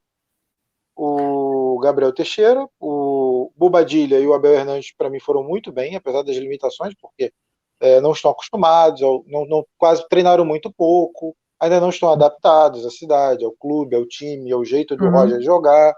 o 0.96 1.78
Gabriel 1.80 2.12
Teixeira, 2.12 2.66
o 2.80 3.52
Bobadilha 3.56 4.18
e 4.18 4.26
o 4.26 4.34
Abel 4.34 4.54
Hernandes, 4.54 4.92
para 4.96 5.10
mim, 5.10 5.20
foram 5.20 5.42
muito 5.42 5.70
bem, 5.72 5.96
apesar 5.96 6.22
das 6.22 6.36
limitações, 6.36 6.94
porque 7.00 7.32
é, 7.80 8.00
não 8.00 8.12
estão 8.12 8.30
acostumados, 8.30 9.00
não, 9.00 9.46
não, 9.46 9.66
quase 9.76 10.06
treinaram 10.08 10.44
muito 10.44 10.72
pouco, 10.72 11.36
ainda 11.60 11.80
não 11.80 11.90
estão 11.90 12.10
adaptados 12.10 12.86
à 12.86 12.90
cidade, 12.90 13.44
ao 13.44 13.52
clube, 13.52 13.96
ao 13.96 14.06
time, 14.06 14.52
ao 14.52 14.64
jeito 14.64 14.96
do 14.96 15.04
uhum. 15.04 15.10
Roger 15.10 15.40
jogar. 15.40 15.94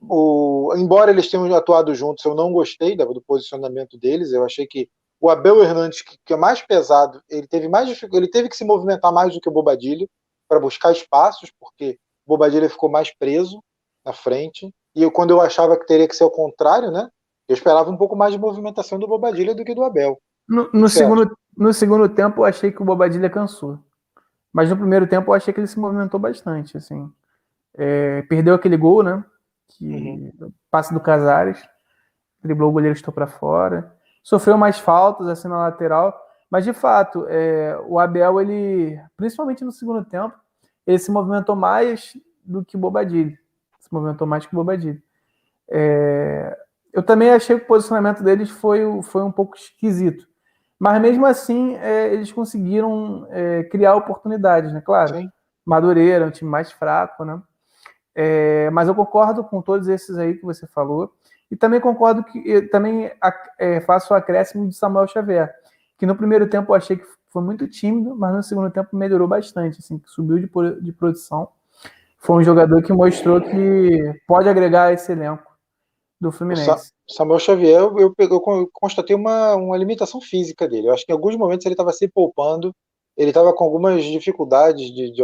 o, 0.00 0.74
embora 0.76 1.10
eles 1.10 1.30
tenham 1.30 1.52
atuado 1.54 1.94
juntos, 1.94 2.24
eu 2.24 2.34
não 2.34 2.52
gostei 2.52 2.96
do 2.96 3.22
posicionamento 3.22 3.98
deles. 3.98 4.32
Eu 4.32 4.44
achei 4.44 4.66
que 4.66 4.88
o 5.20 5.28
Abel 5.28 5.62
Hernandes, 5.62 6.02
que, 6.02 6.32
é 6.32 6.36
mais 6.36 6.62
pesado, 6.62 7.22
ele 7.28 7.46
teve 7.46 7.68
mais 7.68 8.02
ele 8.10 8.28
teve 8.28 8.48
que 8.48 8.56
se 8.56 8.64
movimentar 8.64 9.12
mais 9.12 9.34
do 9.34 9.40
que 9.40 9.48
o 9.48 9.52
Bobadilha 9.52 10.08
para 10.48 10.58
buscar 10.58 10.90
espaços, 10.90 11.52
porque 11.60 11.98
o 12.26 12.30
Bobadilha 12.30 12.70
ficou 12.70 12.90
mais 12.90 13.14
preso 13.14 13.62
na 14.04 14.12
frente. 14.12 14.72
E 14.96 15.02
eu, 15.02 15.10
quando 15.10 15.30
eu 15.30 15.40
achava 15.40 15.78
que 15.78 15.86
teria 15.86 16.08
que 16.08 16.16
ser 16.16 16.24
o 16.24 16.30
contrário, 16.30 16.90
né? 16.90 17.08
Eu 17.46 17.54
esperava 17.54 17.90
um 17.90 17.96
pouco 17.96 18.16
mais 18.16 18.32
de 18.32 18.38
movimentação 18.38 18.98
do 18.98 19.06
Bobadilha 19.06 19.54
do 19.54 19.64
que 19.64 19.74
do 19.74 19.84
Abel. 19.84 20.18
No, 20.48 20.70
no 20.72 20.88
segundo, 20.88 21.36
no 21.56 21.72
segundo 21.72 22.08
tempo, 22.08 22.40
eu 22.40 22.44
achei 22.44 22.72
que 22.72 22.80
o 22.80 22.84
Bobadilha 22.84 23.28
cansou. 23.28 23.78
Mas 24.52 24.70
no 24.70 24.76
primeiro 24.76 25.06
tempo, 25.06 25.30
eu 25.30 25.34
achei 25.34 25.52
que 25.52 25.60
ele 25.60 25.66
se 25.66 25.78
movimentou 25.78 26.18
bastante. 26.18 26.76
Assim. 26.76 27.12
É, 27.74 28.22
perdeu 28.22 28.54
aquele 28.54 28.76
gol, 28.76 29.02
né? 29.02 29.24
Que 29.68 29.86
uhum. 29.86 30.52
passe 30.70 30.92
do 30.92 31.00
Casares, 31.00 31.62
driblou 32.42 32.70
o 32.70 32.72
goleiro 32.72 32.96
estou 32.96 33.12
para 33.12 33.28
fora 33.28 33.94
sofreu 34.22 34.56
mais 34.56 34.78
faltas 34.78 35.28
assim 35.28 35.48
na 35.48 35.58
lateral, 35.58 36.18
mas 36.50 36.64
de 36.64 36.72
fato, 36.72 37.26
é, 37.28 37.78
o 37.86 37.98
Abel, 37.98 38.40
ele, 38.40 39.00
principalmente 39.16 39.64
no 39.64 39.70
segundo 39.70 40.04
tempo, 40.04 40.34
ele 40.86 40.98
se 40.98 41.10
movimentou 41.10 41.54
mais 41.54 42.16
do 42.44 42.64
que 42.64 42.76
o 42.76 42.80
Bobadilho. 42.80 43.38
Se 43.78 43.92
movimentou 43.92 44.26
mais 44.26 44.44
que 44.44 44.52
o 44.52 44.56
Bobadilho. 44.56 45.00
É, 45.70 46.58
eu 46.92 47.02
também 47.02 47.30
achei 47.30 47.56
que 47.56 47.64
o 47.64 47.68
posicionamento 47.68 48.22
deles 48.22 48.50
foi, 48.50 48.80
foi 49.02 49.22
um 49.22 49.30
pouco 49.30 49.56
esquisito. 49.56 50.28
Mas 50.78 51.00
mesmo 51.00 51.24
assim, 51.26 51.76
é, 51.76 52.12
eles 52.12 52.32
conseguiram 52.32 53.26
é, 53.30 53.64
criar 53.64 53.94
oportunidades, 53.94 54.72
né? 54.72 54.80
Claro. 54.80 55.14
Sim. 55.14 55.30
Madureira, 55.64 56.26
um 56.26 56.30
time 56.30 56.50
mais 56.50 56.72
fraco, 56.72 57.24
né? 57.24 57.40
É, 58.14 58.70
mas 58.70 58.88
eu 58.88 58.94
concordo 58.94 59.44
com 59.44 59.62
todos 59.62 59.86
esses 59.88 60.18
aí 60.18 60.34
que 60.34 60.44
você 60.44 60.66
falou. 60.66 61.14
E 61.50 61.56
também 61.56 61.80
concordo 61.80 62.22
que 62.24 62.62
também 62.68 63.10
é, 63.58 63.80
faço 63.80 64.14
o 64.14 64.16
acréscimo 64.16 64.68
de 64.68 64.74
Samuel 64.74 65.08
Xavier, 65.08 65.52
que 65.98 66.06
no 66.06 66.14
primeiro 66.14 66.48
tempo 66.48 66.72
eu 66.72 66.76
achei 66.76 66.96
que 66.96 67.04
foi 67.28 67.42
muito 67.42 67.66
tímido, 67.68 68.16
mas 68.16 68.34
no 68.34 68.42
segundo 68.42 68.70
tempo 68.70 68.96
melhorou 68.96 69.26
bastante, 69.26 69.78
assim, 69.78 70.00
subiu 70.06 70.38
de, 70.38 70.80
de 70.80 70.92
produção. 70.92 71.48
Foi 72.18 72.36
um 72.36 72.44
jogador 72.44 72.82
que 72.82 72.92
mostrou 72.92 73.40
que 73.40 74.20
pode 74.26 74.48
agregar 74.48 74.92
esse 74.92 75.10
elenco 75.10 75.50
do 76.20 76.30
Fluminense. 76.30 76.92
Samuel 77.08 77.38
Xavier, 77.38 77.80
eu, 77.80 78.14
eu, 78.18 78.70
constatei 78.72 79.16
uma, 79.16 79.54
uma 79.54 79.76
limitação 79.76 80.20
física 80.20 80.68
dele. 80.68 80.88
Eu 80.88 80.92
acho 80.92 81.06
que 81.06 81.10
em 81.10 81.14
alguns 81.14 81.34
momentos 81.36 81.64
ele 81.64 81.72
estava 81.72 81.92
se 81.92 82.06
poupando, 82.06 82.74
ele 83.16 83.30
estava 83.30 83.52
com 83.54 83.64
algumas 83.64 84.04
dificuldades 84.04 84.86
de, 84.88 85.10
de, 85.10 85.12
de, 85.12 85.22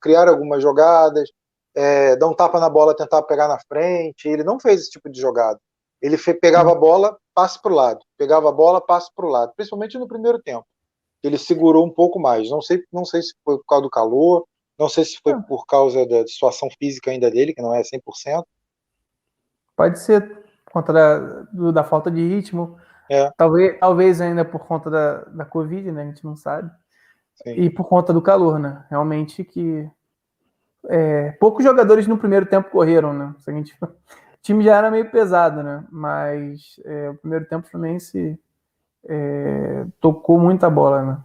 criar 0.00 0.28
algumas 0.28 0.62
jogadas, 0.62 1.30
é, 1.76 2.16
dar 2.16 2.26
um 2.26 2.34
tapa 2.34 2.58
na 2.58 2.70
bola, 2.70 2.96
tentar 2.96 3.22
pegar 3.22 3.46
na 3.46 3.58
frente. 3.68 4.26
Ele 4.26 4.42
não 4.42 4.58
fez 4.58 4.80
esse 4.80 4.90
tipo 4.90 5.10
de 5.10 5.20
jogada. 5.20 5.60
Ele 6.00 6.16
pegava 6.40 6.72
a 6.72 6.74
bola, 6.74 7.16
passe 7.34 7.60
para 7.60 7.72
o 7.72 7.74
lado. 7.74 8.00
Pegava 8.16 8.48
a 8.48 8.52
bola, 8.52 8.80
passe 8.80 9.10
para 9.14 9.26
o 9.26 9.28
lado. 9.28 9.52
Principalmente 9.54 9.98
no 9.98 10.08
primeiro 10.08 10.40
tempo. 10.40 10.66
Ele 11.22 11.36
segurou 11.36 11.84
um 11.84 11.90
pouco 11.90 12.18
mais. 12.18 12.50
Não 12.50 12.62
sei, 12.62 12.82
não 12.90 13.04
sei 13.04 13.22
se 13.22 13.34
foi 13.44 13.58
por 13.58 13.66
causa 13.66 13.82
do 13.82 13.90
calor, 13.90 14.46
não 14.78 14.88
sei 14.88 15.04
se 15.04 15.18
foi 15.22 15.32
ah. 15.32 15.40
por 15.40 15.66
causa 15.66 16.06
da 16.06 16.26
situação 16.26 16.68
física 16.78 17.10
ainda 17.10 17.30
dele, 17.30 17.52
que 17.52 17.62
não 17.62 17.74
é 17.74 17.82
100%. 17.82 18.44
Pode 19.74 19.98
ser 19.98 20.44
por 20.64 20.72
conta 20.72 20.92
da, 20.92 21.18
da 21.72 21.84
falta 21.84 22.10
de 22.10 22.26
ritmo. 22.26 22.78
É. 23.10 23.30
Talvez, 23.36 23.78
talvez 23.78 24.20
ainda 24.20 24.44
por 24.44 24.66
conta 24.66 24.90
da, 24.90 25.24
da 25.24 25.44
Covid, 25.44 25.92
né? 25.92 26.02
A 26.02 26.06
gente 26.06 26.24
não 26.24 26.36
sabe. 26.36 26.70
Sim. 27.34 27.50
E 27.50 27.70
por 27.70 27.84
conta 27.84 28.12
do 28.12 28.22
calor, 28.22 28.58
né? 28.58 28.86
Realmente 28.88 29.44
que 29.44 29.90
é, 30.88 31.32
poucos 31.32 31.64
jogadores 31.64 32.06
no 32.06 32.18
primeiro 32.18 32.46
tempo 32.46 32.70
correram, 32.70 33.12
né? 33.12 33.34
Se 33.40 33.50
a 33.50 33.54
gente 33.54 33.76
time 34.46 34.62
já 34.62 34.76
era 34.76 34.90
meio 34.90 35.10
pesado, 35.10 35.62
né? 35.62 35.84
Mas 35.90 36.80
é, 36.84 37.10
o 37.10 37.16
primeiro 37.16 37.46
tempo 37.46 37.66
o 37.66 37.70
Fluminense 37.70 38.38
é, 39.04 39.84
tocou 40.00 40.38
muita 40.38 40.70
bola, 40.70 41.02
né? 41.02 41.24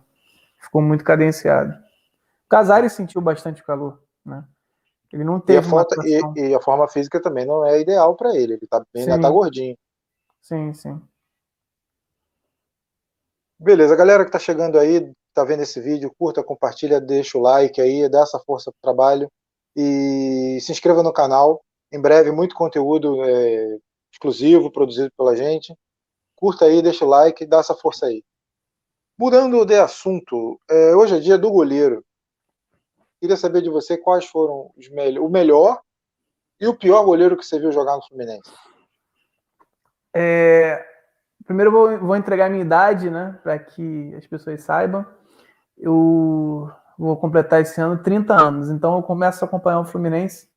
Ficou 0.58 0.82
muito 0.82 1.04
cadenciado. 1.04 1.74
O 1.74 2.50
Casares 2.50 2.93
sentiu 2.93 3.21
bastante 3.21 3.63
calor, 3.63 4.02
né? 4.26 4.43
Ele 5.13 5.24
não 5.24 5.39
teve. 5.39 5.60
E 5.60 5.67
a, 5.67 5.69
falta, 5.69 5.95
e, 6.06 6.50
e 6.50 6.56
a 6.56 6.62
forma 6.62 6.88
física 6.88 7.21
também 7.21 7.45
não 7.45 7.65
é 7.65 7.80
ideal 7.80 8.15
para 8.15 8.36
ele. 8.36 8.54
Ele 8.54 8.67
tá, 8.67 8.84
ainda 8.95 9.19
tá 9.19 9.30
gordinho. 9.30 9.78
Sim, 10.41 10.74
sim. 10.74 11.00
Beleza, 13.60 13.95
galera 13.95 14.26
que 14.26 14.32
tá 14.32 14.39
chegando 14.39 14.80
aí, 14.80 15.12
tá 15.36 15.43
vendo 15.43 15.62
esse 15.62 15.80
vídeo, 15.80 16.12
curta, 16.17 16.43
compartilha, 16.43 17.00
deixa 17.00 17.38
o 17.38 17.41
like 17.41 17.80
aí, 17.80 18.10
dá 18.10 18.21
essa 18.21 18.39
força 18.39 18.71
pro 18.71 18.82
trabalho 18.82 19.30
e 19.75 20.60
se 20.62 20.71
inscreva 20.71 21.01
no 21.03 21.13
canal 21.13 21.62
em 21.91 21.99
breve, 21.99 22.31
muito 22.31 22.55
conteúdo 22.55 23.23
é, 23.23 23.77
exclusivo 24.12 24.71
produzido 24.71 25.12
pela 25.17 25.36
gente. 25.36 25.75
Curta 26.36 26.65
aí, 26.65 26.81
deixa 26.81 27.05
o 27.05 27.07
like, 27.07 27.45
dá 27.45 27.60
essa 27.60 27.75
força 27.75 28.05
aí. 28.05 28.23
Mudando 29.17 29.65
de 29.65 29.75
assunto, 29.75 30.60
é, 30.69 30.95
hoje 30.95 31.17
é 31.17 31.19
dia 31.19 31.38
do 31.38 31.51
goleiro. 31.51 32.03
Queria 33.19 33.38
saber 33.38 33.62
de 33.62 33.69
você 33.69 33.97
quais 33.97 34.25
foram 34.25 34.71
me 34.75 35.19
o 35.19 35.29
melhor 35.29 35.79
e 36.60 36.67
o 36.67 36.75
pior 36.75 37.03
goleiro 37.03 37.38
que 37.38 37.45
você 37.45 37.60
viu 37.60 37.71
jogar 37.71 37.95
no 37.95 38.03
Fluminense. 38.07 38.49
É, 40.15 40.84
primeiro 41.45 41.71
vou, 41.71 41.99
vou 41.99 42.15
entregar 42.15 42.47
a 42.47 42.49
minha 42.49 42.63
idade, 42.63 43.10
né, 43.10 43.39
para 43.43 43.60
que 43.60 44.15
as 44.15 44.25
pessoas 44.25 44.63
saibam. 44.63 45.05
Eu 45.77 46.71
vou 47.02 47.18
completar 47.18 47.62
esse 47.62 47.82
ano 47.82 47.98
30 47.98 48.34
anos, 48.34 48.70
então 48.70 48.96
eu 48.96 49.02
começo 49.02 49.44
a 49.44 49.48
acompanhar 49.48 49.80
o 49.80 49.86
Fluminense 49.86 50.48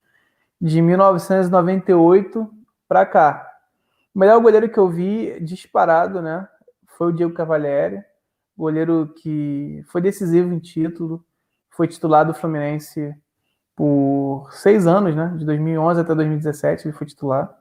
de 0.60 0.82
1998 0.82 2.50
para 2.86 3.06
cá. 3.06 3.50
O 4.14 4.18
melhor 4.18 4.40
goleiro 4.40 4.68
que 4.68 4.78
eu 4.78 4.88
vi 4.88 5.40
disparado, 5.40 6.20
né, 6.20 6.46
foi 6.98 7.08
o 7.08 7.12
Diego 7.12 7.32
Cavalieri, 7.32 8.04
goleiro 8.56 9.14
que 9.16 9.82
foi 9.88 10.02
decisivo 10.02 10.52
em 10.52 10.58
título, 10.58 11.24
foi 11.70 11.88
titular 11.88 12.26
do 12.26 12.34
Fluminense 12.34 13.14
por 13.74 14.50
seis 14.52 14.86
anos, 14.86 15.16
né, 15.16 15.34
de 15.38 15.46
2011 15.46 16.02
até 16.02 16.14
2017 16.14 16.88
ele 16.88 16.96
foi 16.96 17.06
titular. 17.06 17.56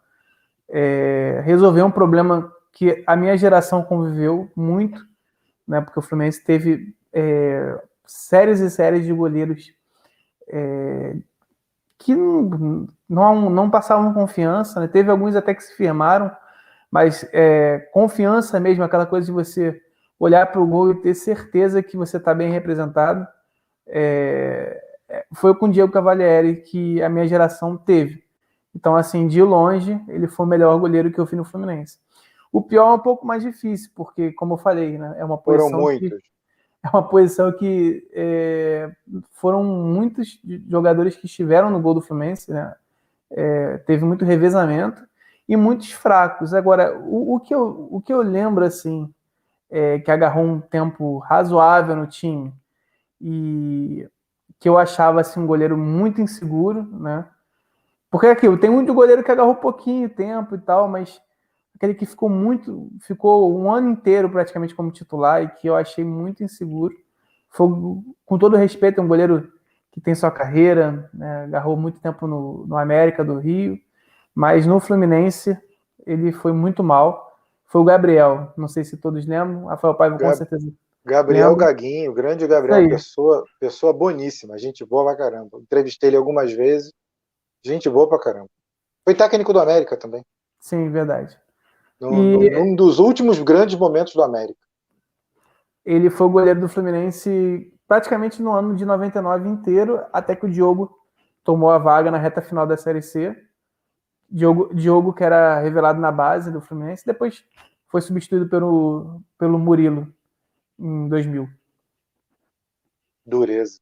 É, 0.67 1.41
resolveu 1.45 1.85
um 1.85 1.91
problema 1.91 2.51
que 2.73 3.01
a 3.07 3.15
minha 3.15 3.37
geração 3.37 3.81
conviveu 3.81 4.51
muito, 4.53 5.05
né, 5.65 5.79
porque 5.79 5.99
o 5.99 6.01
Fluminense 6.01 6.43
teve 6.43 6.93
é, 7.13 7.81
séries 8.05 8.59
e 8.59 8.69
séries 8.69 9.05
de 9.05 9.13
goleiros 9.13 9.73
é, 10.47 11.15
que 11.97 12.15
não, 12.15 12.87
não, 13.07 13.49
não 13.49 13.69
passavam 13.69 14.13
confiança, 14.13 14.79
né? 14.79 14.87
teve 14.87 15.09
alguns 15.09 15.35
até 15.35 15.53
que 15.53 15.63
se 15.63 15.75
firmaram, 15.75 16.31
mas 16.91 17.27
é, 17.31 17.79
confiança 17.91 18.59
mesmo, 18.59 18.83
aquela 18.83 19.05
coisa 19.05 19.25
de 19.25 19.31
você 19.31 19.81
olhar 20.19 20.51
para 20.51 20.61
o 20.61 20.67
gol 20.67 20.91
e 20.91 21.01
ter 21.01 21.13
certeza 21.13 21.81
que 21.81 21.97
você 21.97 22.17
está 22.17 22.33
bem 22.33 22.51
representado, 22.51 23.27
é, 23.87 24.81
é, 25.09 25.25
foi 25.33 25.55
com 25.55 25.65
o 25.65 25.71
Diego 25.71 25.91
Cavalieri 25.91 26.57
que 26.57 27.01
a 27.01 27.09
minha 27.09 27.27
geração 27.27 27.77
teve. 27.77 28.23
Então, 28.75 28.95
assim, 28.95 29.27
de 29.27 29.41
longe, 29.41 29.99
ele 30.07 30.27
foi 30.27 30.45
o 30.45 30.49
melhor 30.49 30.77
goleiro 30.79 31.11
que 31.11 31.19
eu 31.19 31.25
vi 31.25 31.35
no 31.35 31.43
Fluminense. 31.43 31.99
O 32.51 32.61
pior 32.61 32.91
é 32.91 32.93
um 32.93 32.99
pouco 32.99 33.25
mais 33.25 33.43
difícil, 33.43 33.91
porque, 33.95 34.31
como 34.33 34.53
eu 34.53 34.57
falei, 34.57 34.97
né, 34.97 35.15
é 35.17 35.25
uma 35.25 35.37
posição. 35.37 35.69
Foram 35.69 35.83
muitos. 35.83 36.09
Que, 36.09 36.32
é 36.83 36.89
uma 36.89 37.07
posição 37.07 37.51
que 37.51 38.05
é, 38.13 38.91
foram 39.31 39.63
muitos 39.63 40.39
jogadores 40.69 41.15
que 41.15 41.25
estiveram 41.25 41.69
no 41.69 41.79
gol 41.79 41.93
do 41.93 42.01
Fluminense, 42.01 42.51
né? 42.51 42.75
É, 43.31 43.77
teve 43.79 44.05
muito 44.05 44.25
revezamento 44.25 45.01
e 45.47 45.55
muitos 45.55 45.91
fracos. 45.91 46.53
Agora, 46.53 46.99
o, 46.99 47.35
o, 47.35 47.39
que, 47.39 47.55
eu, 47.55 47.87
o 47.89 48.01
que 48.01 48.13
eu 48.13 48.21
lembro, 48.21 48.63
assim, 48.63 49.11
é, 49.71 49.97
que 49.99 50.11
agarrou 50.11 50.43
um 50.43 50.59
tempo 50.59 51.17
razoável 51.19 51.95
no 51.95 52.05
time 52.05 52.53
e 53.19 54.07
que 54.59 54.69
eu 54.69 54.77
achava 54.77 55.21
assim, 55.21 55.39
um 55.39 55.47
goleiro 55.47 55.77
muito 55.77 56.21
inseguro, 56.21 56.83
né? 56.99 57.25
Porque 58.11 58.27
é 58.27 58.31
aquilo, 58.31 58.57
tem 58.57 58.69
muito 58.69 58.93
goleiro 58.93 59.23
que 59.23 59.31
agarrou 59.31 59.55
pouquinho 59.55 60.07
tempo 60.07 60.55
e 60.55 60.59
tal, 60.59 60.87
mas 60.87 61.19
aquele 61.75 61.93
que 61.93 62.05
ficou 62.05 62.29
muito, 62.29 62.89
ficou 63.01 63.53
um 63.57 63.71
ano 63.71 63.89
inteiro 63.89 64.29
praticamente 64.29 64.75
como 64.75 64.91
titular 64.91 65.43
e 65.43 65.47
que 65.49 65.67
eu 65.67 65.75
achei 65.75 66.03
muito 66.03 66.43
inseguro. 66.43 66.95
Foi, 67.49 67.67
com 68.25 68.37
todo 68.37 68.57
respeito, 68.57 68.99
é 68.99 69.03
um 69.03 69.07
goleiro 69.07 69.51
que 69.91 70.01
tem 70.01 70.15
sua 70.15 70.31
carreira, 70.31 71.09
né, 71.13 71.43
agarrou 71.43 71.77
muito 71.77 71.99
tempo 71.99 72.25
no, 72.25 72.65
no 72.65 72.77
América 72.77 73.23
do 73.23 73.37
Rio, 73.37 73.79
mas 74.33 74.65
no 74.65 74.79
Fluminense 74.79 75.57
ele 76.05 76.31
foi 76.31 76.51
muito 76.51 76.83
mal. 76.83 77.31
Foi 77.65 77.81
o 77.81 77.85
Gabriel, 77.85 78.51
não 78.57 78.67
sei 78.67 78.83
se 78.83 78.97
todos 78.97 79.25
lembram, 79.25 79.65
Rafael 79.65 79.95
Paiva 79.95 80.17
com 80.17 80.33
certeza. 80.33 80.71
Gabriel 81.05 81.49
lembra. 81.49 81.67
Gaguinho, 81.67 82.13
grande 82.13 82.47
Gabriel, 82.47 82.89
pessoa, 82.89 83.43
pessoa 83.59 83.91
boníssima, 83.91 84.57
gente 84.57 84.85
boa 84.85 85.03
pra 85.03 85.17
caramba. 85.17 85.59
Entrevistei 85.59 86.09
ele 86.09 86.17
algumas 86.17 86.51
vezes, 86.53 86.91
gente 87.63 87.89
boa 87.89 88.07
pra 88.07 88.19
caramba. 88.19 88.49
Foi 89.03 89.13
técnico 89.13 89.51
do 89.51 89.59
América 89.59 89.97
também. 89.97 90.23
Sim, 90.59 90.89
verdade. 90.89 91.37
No, 92.11 92.43
e... 92.43 92.55
Um 92.57 92.75
dos 92.75 92.99
últimos 92.99 93.39
grandes 93.39 93.75
momentos 93.75 94.13
do 94.13 94.23
América. 94.23 94.59
Ele 95.85 96.09
foi 96.09 96.27
o 96.27 96.29
goleiro 96.29 96.59
do 96.59 96.69
Fluminense 96.69 97.71
praticamente 97.87 98.41
no 98.41 98.51
ano 98.51 98.75
de 98.75 98.85
99 98.85 99.47
inteiro, 99.49 100.01
até 100.11 100.35
que 100.35 100.45
o 100.45 100.49
Diogo 100.49 100.97
tomou 101.43 101.69
a 101.69 101.77
vaga 101.77 102.09
na 102.09 102.17
reta 102.17 102.41
final 102.41 102.65
da 102.65 102.77
Série 102.77 103.01
C. 103.01 103.35
Diogo, 104.29 104.73
Diogo, 104.73 105.13
que 105.13 105.23
era 105.23 105.59
revelado 105.59 105.99
na 105.99 106.11
base 106.11 106.51
do 106.51 106.61
Fluminense, 106.61 107.05
depois 107.05 107.45
foi 107.87 108.01
substituído 108.01 108.49
pelo, 108.49 109.21
pelo 109.37 109.59
Murilo 109.59 110.11
em 110.79 111.07
2000. 111.07 111.47
Dureza. 113.25 113.79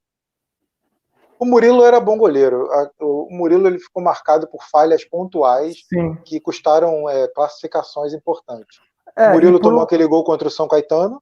O 1.41 1.45
Murilo 1.45 1.83
era 1.83 1.99
bom 1.99 2.19
goleiro. 2.19 2.69
O 2.99 3.27
Murilo 3.31 3.65
ele 3.65 3.79
ficou 3.79 4.03
marcado 4.03 4.45
por 4.45 4.63
falhas 4.63 5.03
pontuais 5.03 5.83
Sim. 5.89 6.15
que 6.23 6.39
custaram 6.39 7.09
é, 7.09 7.27
classificações 7.29 8.13
importantes. 8.13 8.79
É, 9.17 9.29
o 9.29 9.33
Murilo 9.33 9.59
por... 9.59 9.69
tomou 9.69 9.81
aquele 9.81 10.05
gol 10.05 10.23
contra 10.23 10.47
o 10.47 10.51
São 10.51 10.67
Caetano 10.67 11.19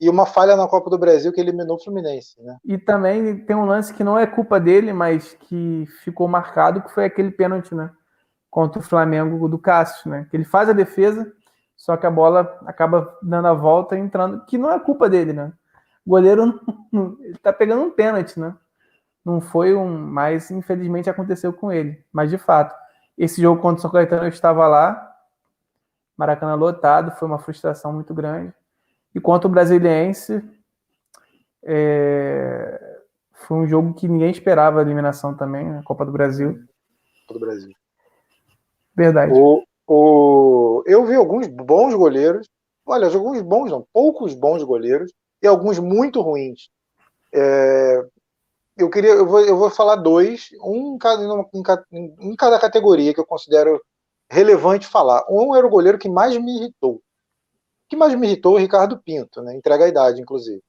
e 0.00 0.10
uma 0.10 0.26
falha 0.26 0.56
na 0.56 0.66
Copa 0.66 0.90
do 0.90 0.98
Brasil 0.98 1.32
que 1.32 1.40
eliminou 1.40 1.76
o 1.76 1.78
Fluminense. 1.80 2.42
Né? 2.42 2.56
E 2.64 2.78
também 2.78 3.44
tem 3.44 3.54
um 3.54 3.64
lance 3.64 3.94
que 3.94 4.02
não 4.02 4.18
é 4.18 4.26
culpa 4.26 4.58
dele, 4.58 4.92
mas 4.92 5.34
que 5.34 5.86
ficou 6.02 6.26
marcado, 6.26 6.82
que 6.82 6.92
foi 6.92 7.04
aquele 7.04 7.30
pênalti, 7.30 7.72
né? 7.72 7.92
Contra 8.50 8.80
o 8.80 8.84
Flamengo 8.84 9.48
do 9.48 9.56
Cássio, 9.56 10.10
né? 10.10 10.26
Que 10.28 10.36
ele 10.36 10.44
faz 10.44 10.68
a 10.68 10.72
defesa, 10.72 11.32
só 11.76 11.96
que 11.96 12.06
a 12.06 12.10
bola 12.10 12.58
acaba 12.66 13.16
dando 13.22 13.46
a 13.46 13.54
volta 13.54 13.96
e 13.96 14.00
entrando, 14.00 14.44
que 14.46 14.58
não 14.58 14.72
é 14.72 14.80
culpa 14.80 15.08
dele, 15.08 15.32
né? 15.32 15.52
O 16.04 16.10
goleiro 16.10 16.60
ele 17.22 17.38
tá 17.38 17.52
pegando 17.52 17.82
um 17.82 17.90
pênalti, 17.92 18.40
né? 18.40 18.52
Não 19.24 19.40
foi 19.40 19.74
um, 19.74 19.98
mas 19.98 20.50
infelizmente 20.50 21.10
aconteceu 21.10 21.52
com 21.52 21.70
ele. 21.70 22.02
Mas 22.12 22.30
de 22.30 22.38
fato, 22.38 22.74
esse 23.16 23.40
jogo 23.40 23.60
contra 23.60 23.78
o 23.78 23.82
São 23.82 23.90
Caetano 23.90 24.24
eu 24.24 24.28
estava 24.28 24.66
lá, 24.66 25.14
Maracanã 26.16 26.54
lotado, 26.54 27.12
foi 27.12 27.28
uma 27.28 27.38
frustração 27.38 27.92
muito 27.92 28.12
grande. 28.14 28.52
E 29.14 29.20
quanto 29.20 29.46
o 29.46 29.48
Brasiliense, 29.48 30.42
é, 31.62 32.98
foi 33.32 33.58
um 33.58 33.66
jogo 33.66 33.94
que 33.94 34.08
ninguém 34.08 34.30
esperava 34.30 34.78
a 34.78 34.82
eliminação 34.82 35.34
também, 35.34 35.64
na 35.64 35.76
né? 35.78 35.82
Copa 35.84 36.04
do 36.04 36.12
Brasil. 36.12 36.60
Copa 37.26 37.40
do 37.40 37.46
Brasil. 37.46 37.72
Verdade. 38.94 39.32
O, 39.34 39.64
o, 39.86 40.82
eu 40.86 41.04
vi 41.06 41.14
alguns 41.14 41.46
bons 41.46 41.94
goleiros, 41.94 42.48
olha, 42.84 43.06
alguns 43.06 43.40
bons 43.42 43.70
não, 43.70 43.86
poucos 43.92 44.34
bons 44.34 44.62
goleiros 44.62 45.12
e 45.42 45.46
alguns 45.46 45.78
muito 45.78 46.20
ruins. 46.20 46.70
É, 47.32 48.06
eu 48.82 48.90
queria, 48.90 49.10
eu 49.12 49.26
vou, 49.26 49.40
eu 49.40 49.56
vou 49.56 49.70
falar 49.70 49.96
dois, 49.96 50.50
um 50.62 50.94
em 50.94 51.62
cada, 51.62 51.86
em 51.92 52.36
cada 52.36 52.58
categoria 52.58 53.14
que 53.14 53.20
eu 53.20 53.26
considero 53.26 53.80
relevante 54.30 54.86
falar. 54.86 55.24
Um 55.30 55.54
era 55.54 55.66
o 55.66 55.70
goleiro 55.70 55.98
que 55.98 56.08
mais 56.08 56.36
me 56.36 56.56
irritou 56.56 57.02
que 57.90 57.96
mais 57.96 58.14
me 58.14 58.28
irritou 58.28 58.52
é 58.52 58.60
o 58.60 58.62
Ricardo 58.62 59.02
Pinto, 59.02 59.42
né? 59.42 59.54
entrega 59.54 59.84
a 59.84 59.88
idade, 59.88 60.22
inclusive. 60.22 60.62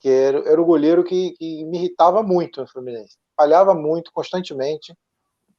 Que 0.00 0.08
era, 0.08 0.38
era 0.50 0.60
o 0.60 0.64
goleiro 0.64 1.04
que, 1.04 1.30
que, 1.38 1.64
me 1.64 1.78
irritava 1.78 2.20
muito 2.20 2.60
no 2.60 2.66
Fluminense. 2.66 3.16
Falhava 3.36 3.72
muito, 3.74 4.12
constantemente. 4.12 4.92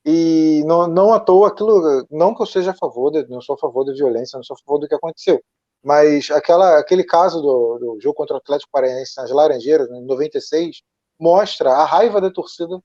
E 0.05 0.61
não, 0.65 0.85
não 0.85 1.13
à 1.13 1.19
toa 1.21 1.47
aquilo. 1.47 2.05
Não 2.11 2.35
que 2.35 2.41
eu 2.41 2.45
seja 2.45 2.71
a 2.71 2.75
favor, 2.75 3.09
de, 3.11 3.25
não 3.29 3.39
sou 3.39 3.55
a 3.55 3.57
favor 3.57 3.85
da 3.85 3.93
violência, 3.93 4.35
não 4.35 4.43
sou 4.43 4.55
a 4.55 4.59
favor 4.59 4.79
do 4.79 4.87
que 4.87 4.93
aconteceu. 4.93 5.41
Mas 5.81 6.29
aquela, 6.29 6.77
aquele 6.77 7.05
caso 7.05 7.41
do, 7.41 7.77
do 7.79 8.01
jogo 8.01 8.15
contra 8.15 8.35
o 8.35 8.37
Atlético 8.37 8.71
Paranaense 8.71 9.15
nas 9.15 9.31
Laranjeiras, 9.31 9.89
em 9.89 10.01
96, 10.05 10.81
mostra 11.19 11.71
a 11.71 11.85
raiva 11.85 12.19
da 12.19 12.31
torcida 12.31 12.79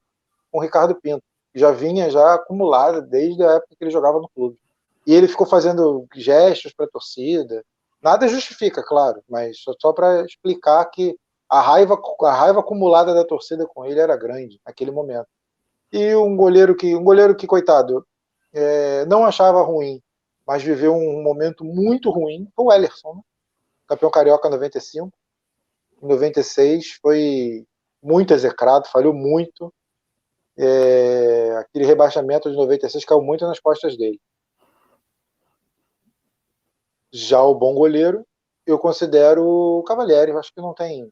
com 0.50 0.58
o 0.58 0.62
Ricardo 0.62 0.94
Pinto. 0.94 1.22
Já 1.54 1.70
vinha 1.70 2.10
já 2.10 2.34
acumulada 2.34 3.00
desde 3.02 3.42
a 3.42 3.52
época 3.52 3.74
que 3.76 3.84
ele 3.84 3.90
jogava 3.90 4.20
no 4.20 4.28
clube. 4.28 4.58
E 5.06 5.14
ele 5.14 5.28
ficou 5.28 5.46
fazendo 5.46 6.06
gestos 6.14 6.72
para 6.72 6.86
a 6.86 6.90
torcida, 6.90 7.64
Nada 8.00 8.28
justifica, 8.28 8.82
claro, 8.82 9.22
mas 9.28 9.60
só, 9.60 9.74
só 9.78 9.92
para 9.92 10.24
explicar 10.24 10.84
que 10.86 11.18
a 11.48 11.60
raiva, 11.60 12.00
a 12.22 12.32
raiva 12.32 12.60
acumulada 12.60 13.12
da 13.12 13.24
torcida 13.24 13.66
com 13.66 13.84
ele 13.84 13.98
era 13.98 14.16
grande 14.16 14.60
naquele 14.64 14.90
momento. 14.90 15.26
E 15.90 16.14
um 16.14 16.36
goleiro 16.36 16.76
que, 16.76 16.94
um 16.94 17.02
goleiro 17.02 17.34
que 17.34 17.46
coitado, 17.46 18.06
é, 18.52 19.04
não 19.06 19.26
achava 19.26 19.62
ruim, 19.62 20.00
mas 20.46 20.62
viveu 20.62 20.94
um 20.94 21.22
momento 21.22 21.64
muito 21.64 22.10
ruim, 22.10 22.48
o 22.56 22.72
Ellerson, 22.72 23.14
né? 23.14 23.20
campeão 23.88 24.10
carioca 24.10 24.48
95. 24.48 25.10
Em 26.02 26.06
96 26.06 26.98
foi 27.02 27.66
muito 28.02 28.32
execrado, 28.32 28.88
falhou 28.88 29.12
muito. 29.12 29.72
É, 30.56 31.56
aquele 31.58 31.86
rebaixamento 31.86 32.50
de 32.50 32.56
96 32.56 33.04
caiu 33.04 33.22
muito 33.22 33.46
nas 33.46 33.60
costas 33.60 33.96
dele. 33.96 34.20
Já 37.12 37.42
o 37.42 37.54
bom 37.54 37.74
goleiro, 37.74 38.26
eu 38.66 38.78
considero 38.78 39.44
o 39.44 39.82
Cavalieri. 39.84 40.32
Acho 40.32 40.52
que 40.52 40.60
não 40.60 40.74
tem, 40.74 41.02
não 41.02 41.10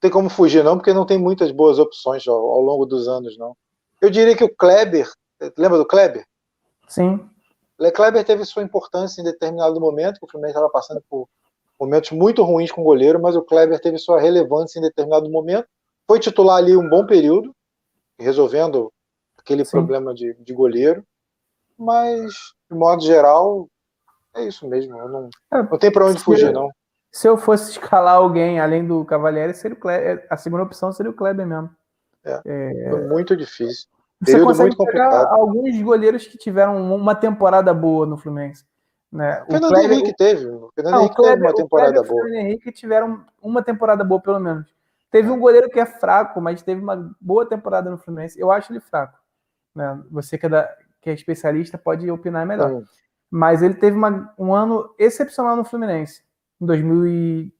tem 0.00 0.10
como 0.10 0.28
fugir, 0.28 0.64
não, 0.64 0.76
porque 0.76 0.92
não 0.92 1.06
tem 1.06 1.18
muitas 1.18 1.52
boas 1.52 1.78
opções 1.78 2.26
ao, 2.26 2.34
ao 2.34 2.60
longo 2.60 2.86
dos 2.86 3.06
anos, 3.08 3.36
não. 3.36 3.56
Eu 4.00 4.10
diria 4.10 4.36
que 4.36 4.42
o 4.42 4.54
Kleber, 4.54 5.08
lembra 5.56 5.78
do 5.78 5.86
Kleber? 5.86 6.26
Sim. 6.88 7.20
O 7.78 7.92
Kleber 7.92 8.24
teve 8.24 8.44
sua 8.44 8.62
importância 8.62 9.20
em 9.20 9.24
determinado 9.24 9.80
momento, 9.80 10.18
que 10.18 10.24
o 10.24 10.28
Fluminense 10.28 10.56
estava 10.56 10.70
passando 10.70 11.02
por 11.08 11.28
momentos 11.78 12.10
muito 12.12 12.42
ruins 12.42 12.70
com 12.70 12.80
o 12.80 12.84
goleiro, 12.84 13.20
mas 13.20 13.34
o 13.34 13.42
Kleber 13.42 13.80
teve 13.80 13.98
sua 13.98 14.20
relevância 14.20 14.78
em 14.78 14.82
determinado 14.82 15.28
momento. 15.30 15.68
Foi 16.06 16.18
titular 16.18 16.58
ali 16.58 16.76
um 16.76 16.88
bom 16.88 17.06
período, 17.06 17.54
resolvendo 18.18 18.92
aquele 19.38 19.64
Sim. 19.64 19.72
problema 19.72 20.14
de, 20.14 20.34
de 20.34 20.52
goleiro, 20.52 21.04
mas, 21.78 22.32
de 22.70 22.76
modo 22.76 23.02
geral, 23.02 23.68
é 24.34 24.44
isso 24.44 24.68
mesmo. 24.68 24.96
não, 24.96 25.28
é, 25.52 25.62
não 25.62 25.78
tem 25.78 25.90
para 25.90 26.06
onde 26.06 26.22
fugir, 26.22 26.46
eu, 26.46 26.52
não. 26.52 26.70
Se 27.10 27.28
eu 27.28 27.36
fosse 27.36 27.72
escalar 27.72 28.16
alguém 28.16 28.60
além 28.60 28.86
do 28.86 29.04
Cavalieri, 29.04 29.54
seria 29.54 29.76
o 29.76 29.80
Kleber, 29.80 30.26
a 30.30 30.36
segunda 30.36 30.62
opção 30.62 30.92
seria 30.92 31.10
o 31.10 31.14
Kleber 31.14 31.46
mesmo. 31.46 31.70
É, 32.24 32.40
é 32.46 33.08
muito 33.08 33.36
difícil. 33.36 33.88
Você 34.20 34.32
Período 34.32 34.46
consegue 34.46 34.68
muito 34.68 34.76
complicado. 34.76 35.26
alguns 35.32 35.82
goleiros 35.82 36.26
que 36.26 36.38
tiveram 36.38 36.94
uma 36.94 37.14
temporada 37.14 37.74
boa 37.74 38.06
no 38.06 38.16
Fluminense. 38.16 38.64
Né? 39.10 39.42
O 39.42 39.50
Fernando 39.50 39.72
Kleber, 39.72 39.92
Henrique 39.92 40.16
teve. 40.16 40.46
O 40.46 40.70
Fernando 40.74 40.94
não, 40.94 41.00
Henrique 41.00 41.16
Kleber, 41.16 41.34
teve 41.34 41.46
uma 41.46 41.54
temporada 41.54 42.00
o 42.00 42.04
boa. 42.04 42.20
O 42.20 42.24
Fernando 42.24 42.46
Henrique 42.46 42.72
tiveram 42.72 43.24
uma 43.42 43.62
temporada 43.62 44.04
boa, 44.04 44.20
pelo 44.20 44.38
menos. 44.38 44.72
Teve 45.12 45.28
um 45.30 45.38
goleiro 45.38 45.68
que 45.68 45.78
é 45.78 45.84
fraco, 45.84 46.40
mas 46.40 46.62
teve 46.62 46.80
uma 46.80 47.14
boa 47.20 47.46
temporada 47.46 47.90
no 47.90 47.98
Fluminense. 47.98 48.40
Eu 48.40 48.50
acho 48.50 48.72
ele 48.72 48.80
fraco. 48.80 49.18
Né? 49.74 50.02
Você 50.10 50.38
que 50.38 50.46
é, 50.46 50.48
da, 50.48 50.74
que 51.02 51.10
é 51.10 51.12
especialista 51.12 51.76
pode 51.76 52.10
opinar 52.10 52.46
melhor. 52.46 52.82
Mas 53.30 53.62
ele 53.62 53.74
teve 53.74 53.94
uma, 53.94 54.32
um 54.38 54.54
ano 54.54 54.94
excepcional 54.98 55.54
no 55.54 55.64
Fluminense. 55.66 56.24
Em 56.58 56.64
2000 56.64 57.06
e, 57.06 57.54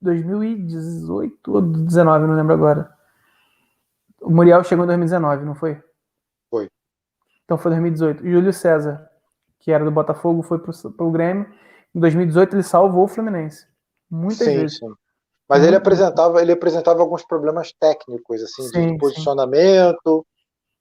2018 0.00 1.52
ou 1.52 1.60
2019, 1.60 2.26
não 2.26 2.36
lembro 2.36 2.54
agora. 2.54 2.92
O 4.20 4.30
Muriel 4.30 4.62
chegou 4.62 4.84
em 4.84 4.88
2019, 4.88 5.44
não 5.44 5.56
foi? 5.56 5.82
Foi. 6.48 6.68
Então 7.44 7.58
foi 7.58 7.72
2018. 7.72 8.22
O 8.22 8.30
Júlio 8.30 8.52
César, 8.52 9.10
que 9.58 9.72
era 9.72 9.84
do 9.84 9.90
Botafogo, 9.90 10.40
foi 10.42 10.60
para 10.60 11.04
o 11.04 11.10
Grêmio. 11.10 11.52
Em 11.92 11.98
2018 11.98 12.54
ele 12.54 12.62
salvou 12.62 13.04
o 13.04 13.08
Fluminense. 13.08 13.66
Muitas 14.08 14.46
sim, 14.46 14.56
vezes. 14.56 14.78
Sim. 14.78 14.94
Mas 15.52 15.64
ele 15.64 15.76
apresentava, 15.76 16.40
ele 16.40 16.52
apresentava 16.52 17.00
alguns 17.00 17.24
problemas 17.24 17.72
técnicos, 17.78 18.42
assim, 18.42 18.62
sim, 18.62 18.92
de 18.92 18.98
posicionamento, 18.98 20.24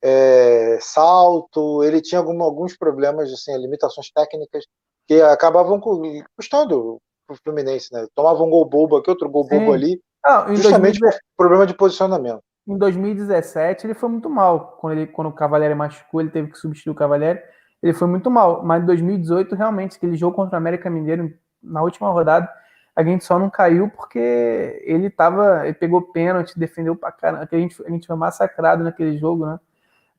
é, 0.01 0.77
salto, 0.81 1.83
ele 1.83 2.01
tinha 2.01 2.19
algum, 2.19 2.41
alguns 2.41 2.77
problemas, 2.77 3.31
assim, 3.31 3.55
limitações 3.57 4.09
técnicas 4.11 4.65
que 5.07 5.21
acabavam 5.21 5.79
custando 5.79 6.99
o 7.29 7.35
Fluminense, 7.43 7.93
né? 7.93 8.05
Tomava 8.15 8.43
um 8.43 8.49
gol 8.49 8.65
bobo 8.65 8.97
aqui, 8.97 9.09
outro 9.09 9.29
gol 9.29 9.43
Sim. 9.43 9.59
bobo 9.59 9.73
ali, 9.73 10.01
ah, 10.25 10.45
justamente 10.49 10.99
2017, 10.99 11.19
por 11.37 11.43
problema 11.45 11.67
de 11.67 11.73
posicionamento. 11.73 12.41
Em 12.67 12.77
2017 12.77 13.87
ele 13.87 13.93
foi 13.93 14.09
muito 14.09 14.29
mal, 14.29 14.77
quando, 14.79 14.97
ele, 14.97 15.07
quando 15.07 15.27
o 15.27 15.33
Cavalieri 15.33 15.75
machucou, 15.75 16.21
ele 16.21 16.29
teve 16.29 16.51
que 16.51 16.57
substituir 16.57 16.91
o 16.91 16.95
Cavalieri, 16.95 17.41
ele 17.81 17.93
foi 17.93 18.07
muito 18.07 18.29
mal, 18.29 18.63
mas 18.63 18.83
em 18.83 18.85
2018 18.85 19.55
realmente, 19.55 19.97
aquele 19.97 20.15
jogo 20.15 20.35
contra 20.35 20.55
o 20.55 20.57
América 20.57 20.89
Mineiro, 20.89 21.33
na 21.61 21.81
última 21.81 22.09
rodada, 22.11 22.49
a 22.95 23.03
gente 23.03 23.23
só 23.23 23.39
não 23.39 23.49
caiu 23.49 23.89
porque 23.89 24.81
ele 24.85 25.09
tava, 25.09 25.65
ele 25.65 25.73
pegou 25.73 26.01
pênalti, 26.01 26.59
defendeu 26.59 26.95
pra 26.95 27.11
caramba, 27.11 27.47
a 27.49 27.55
gente, 27.55 27.81
a 27.85 27.89
gente 27.89 28.07
foi 28.07 28.15
massacrado 28.15 28.83
naquele 28.83 29.17
jogo, 29.17 29.45
né? 29.45 29.59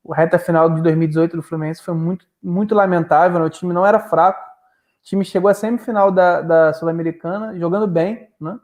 o 0.05 0.13
reta 0.13 0.39
final 0.39 0.69
de 0.69 0.83
2018 0.83 1.37
do 1.37 1.43
Fluminense 1.43 1.83
foi 1.83 1.95
muito, 1.95 2.27
muito 2.43 2.75
lamentável. 2.75 3.39
Né? 3.39 3.47
O 3.47 3.51
time 3.51 3.73
não 3.73 3.87
era 3.87 4.01
fraco. 4.01 4.41
O 4.41 5.05
time 5.05 5.25
chegou 5.25 5.49
à 5.49 5.55
semifinal 5.55 6.11
da, 6.11 6.41
da 6.41 6.73
Sul-Americana, 6.73 7.59
jogando 7.59 7.87
bem, 7.87 8.29
né? 8.41 8.59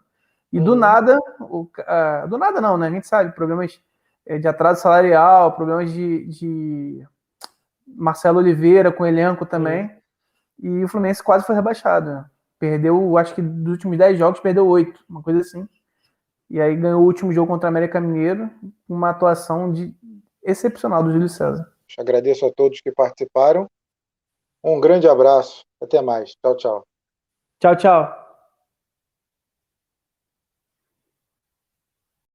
E 0.53 0.61
do 0.61 0.73
uhum. 0.73 0.79
nada, 0.79 1.19
o, 1.41 1.63
uh, 1.63 2.29
do 2.29 2.39
nada 2.39 2.61
não, 2.61 2.79
né? 2.79 2.87
A 2.87 2.91
gente 2.91 3.07
sabe, 3.07 3.33
problemas 3.33 3.79
eh, 4.25 4.39
de 4.39 4.49
atraso 4.49 4.81
salarial, 4.81 5.53
problemas 5.53 5.93
de, 5.93 6.25
de 6.27 7.07
Marcelo 7.87 8.39
Oliveira 8.39 8.91
com 8.91 9.05
elenco 9.05 9.45
também. 9.45 9.91
Uhum. 10.63 10.81
E 10.81 10.85
o 10.85 10.89
Fluminense 10.89 11.23
quase 11.23 11.45
foi 11.45 11.55
rebaixado. 11.55 12.11
Né? 12.11 12.25
Perdeu, 12.59 13.17
acho 13.17 13.35
que 13.35 13.43
dos 13.43 13.73
últimos 13.73 13.97
10 13.97 14.19
jogos, 14.19 14.41
perdeu 14.41 14.67
8, 14.67 15.05
uma 15.09 15.23
coisa 15.23 15.41
assim. 15.41 15.69
E 16.51 16.61
aí 16.61 16.75
ganhou 16.75 17.03
o 17.03 17.05
último 17.05 17.33
jogo 17.33 17.53
contra 17.53 17.67
o 17.67 17.71
América 17.71 18.01
Mineiro, 18.01 18.51
uma 18.89 19.11
atuação 19.11 19.73
de 19.73 19.95
excepcional 20.43 21.03
do 21.03 21.13
Júlio 21.13 21.29
César. 21.29 21.71
Agradeço 21.99 22.47
a 22.47 22.53
todos 22.53 22.81
que 22.81 22.91
participaram. 22.91 23.69
Um 24.65 24.81
grande 24.81 25.09
abraço. 25.09 25.65
Até 25.81 26.03
mais. 26.03 26.35
Tchau, 26.43 26.57
tchau. 26.57 26.87
Tchau, 27.61 27.77
tchau. 27.77 28.28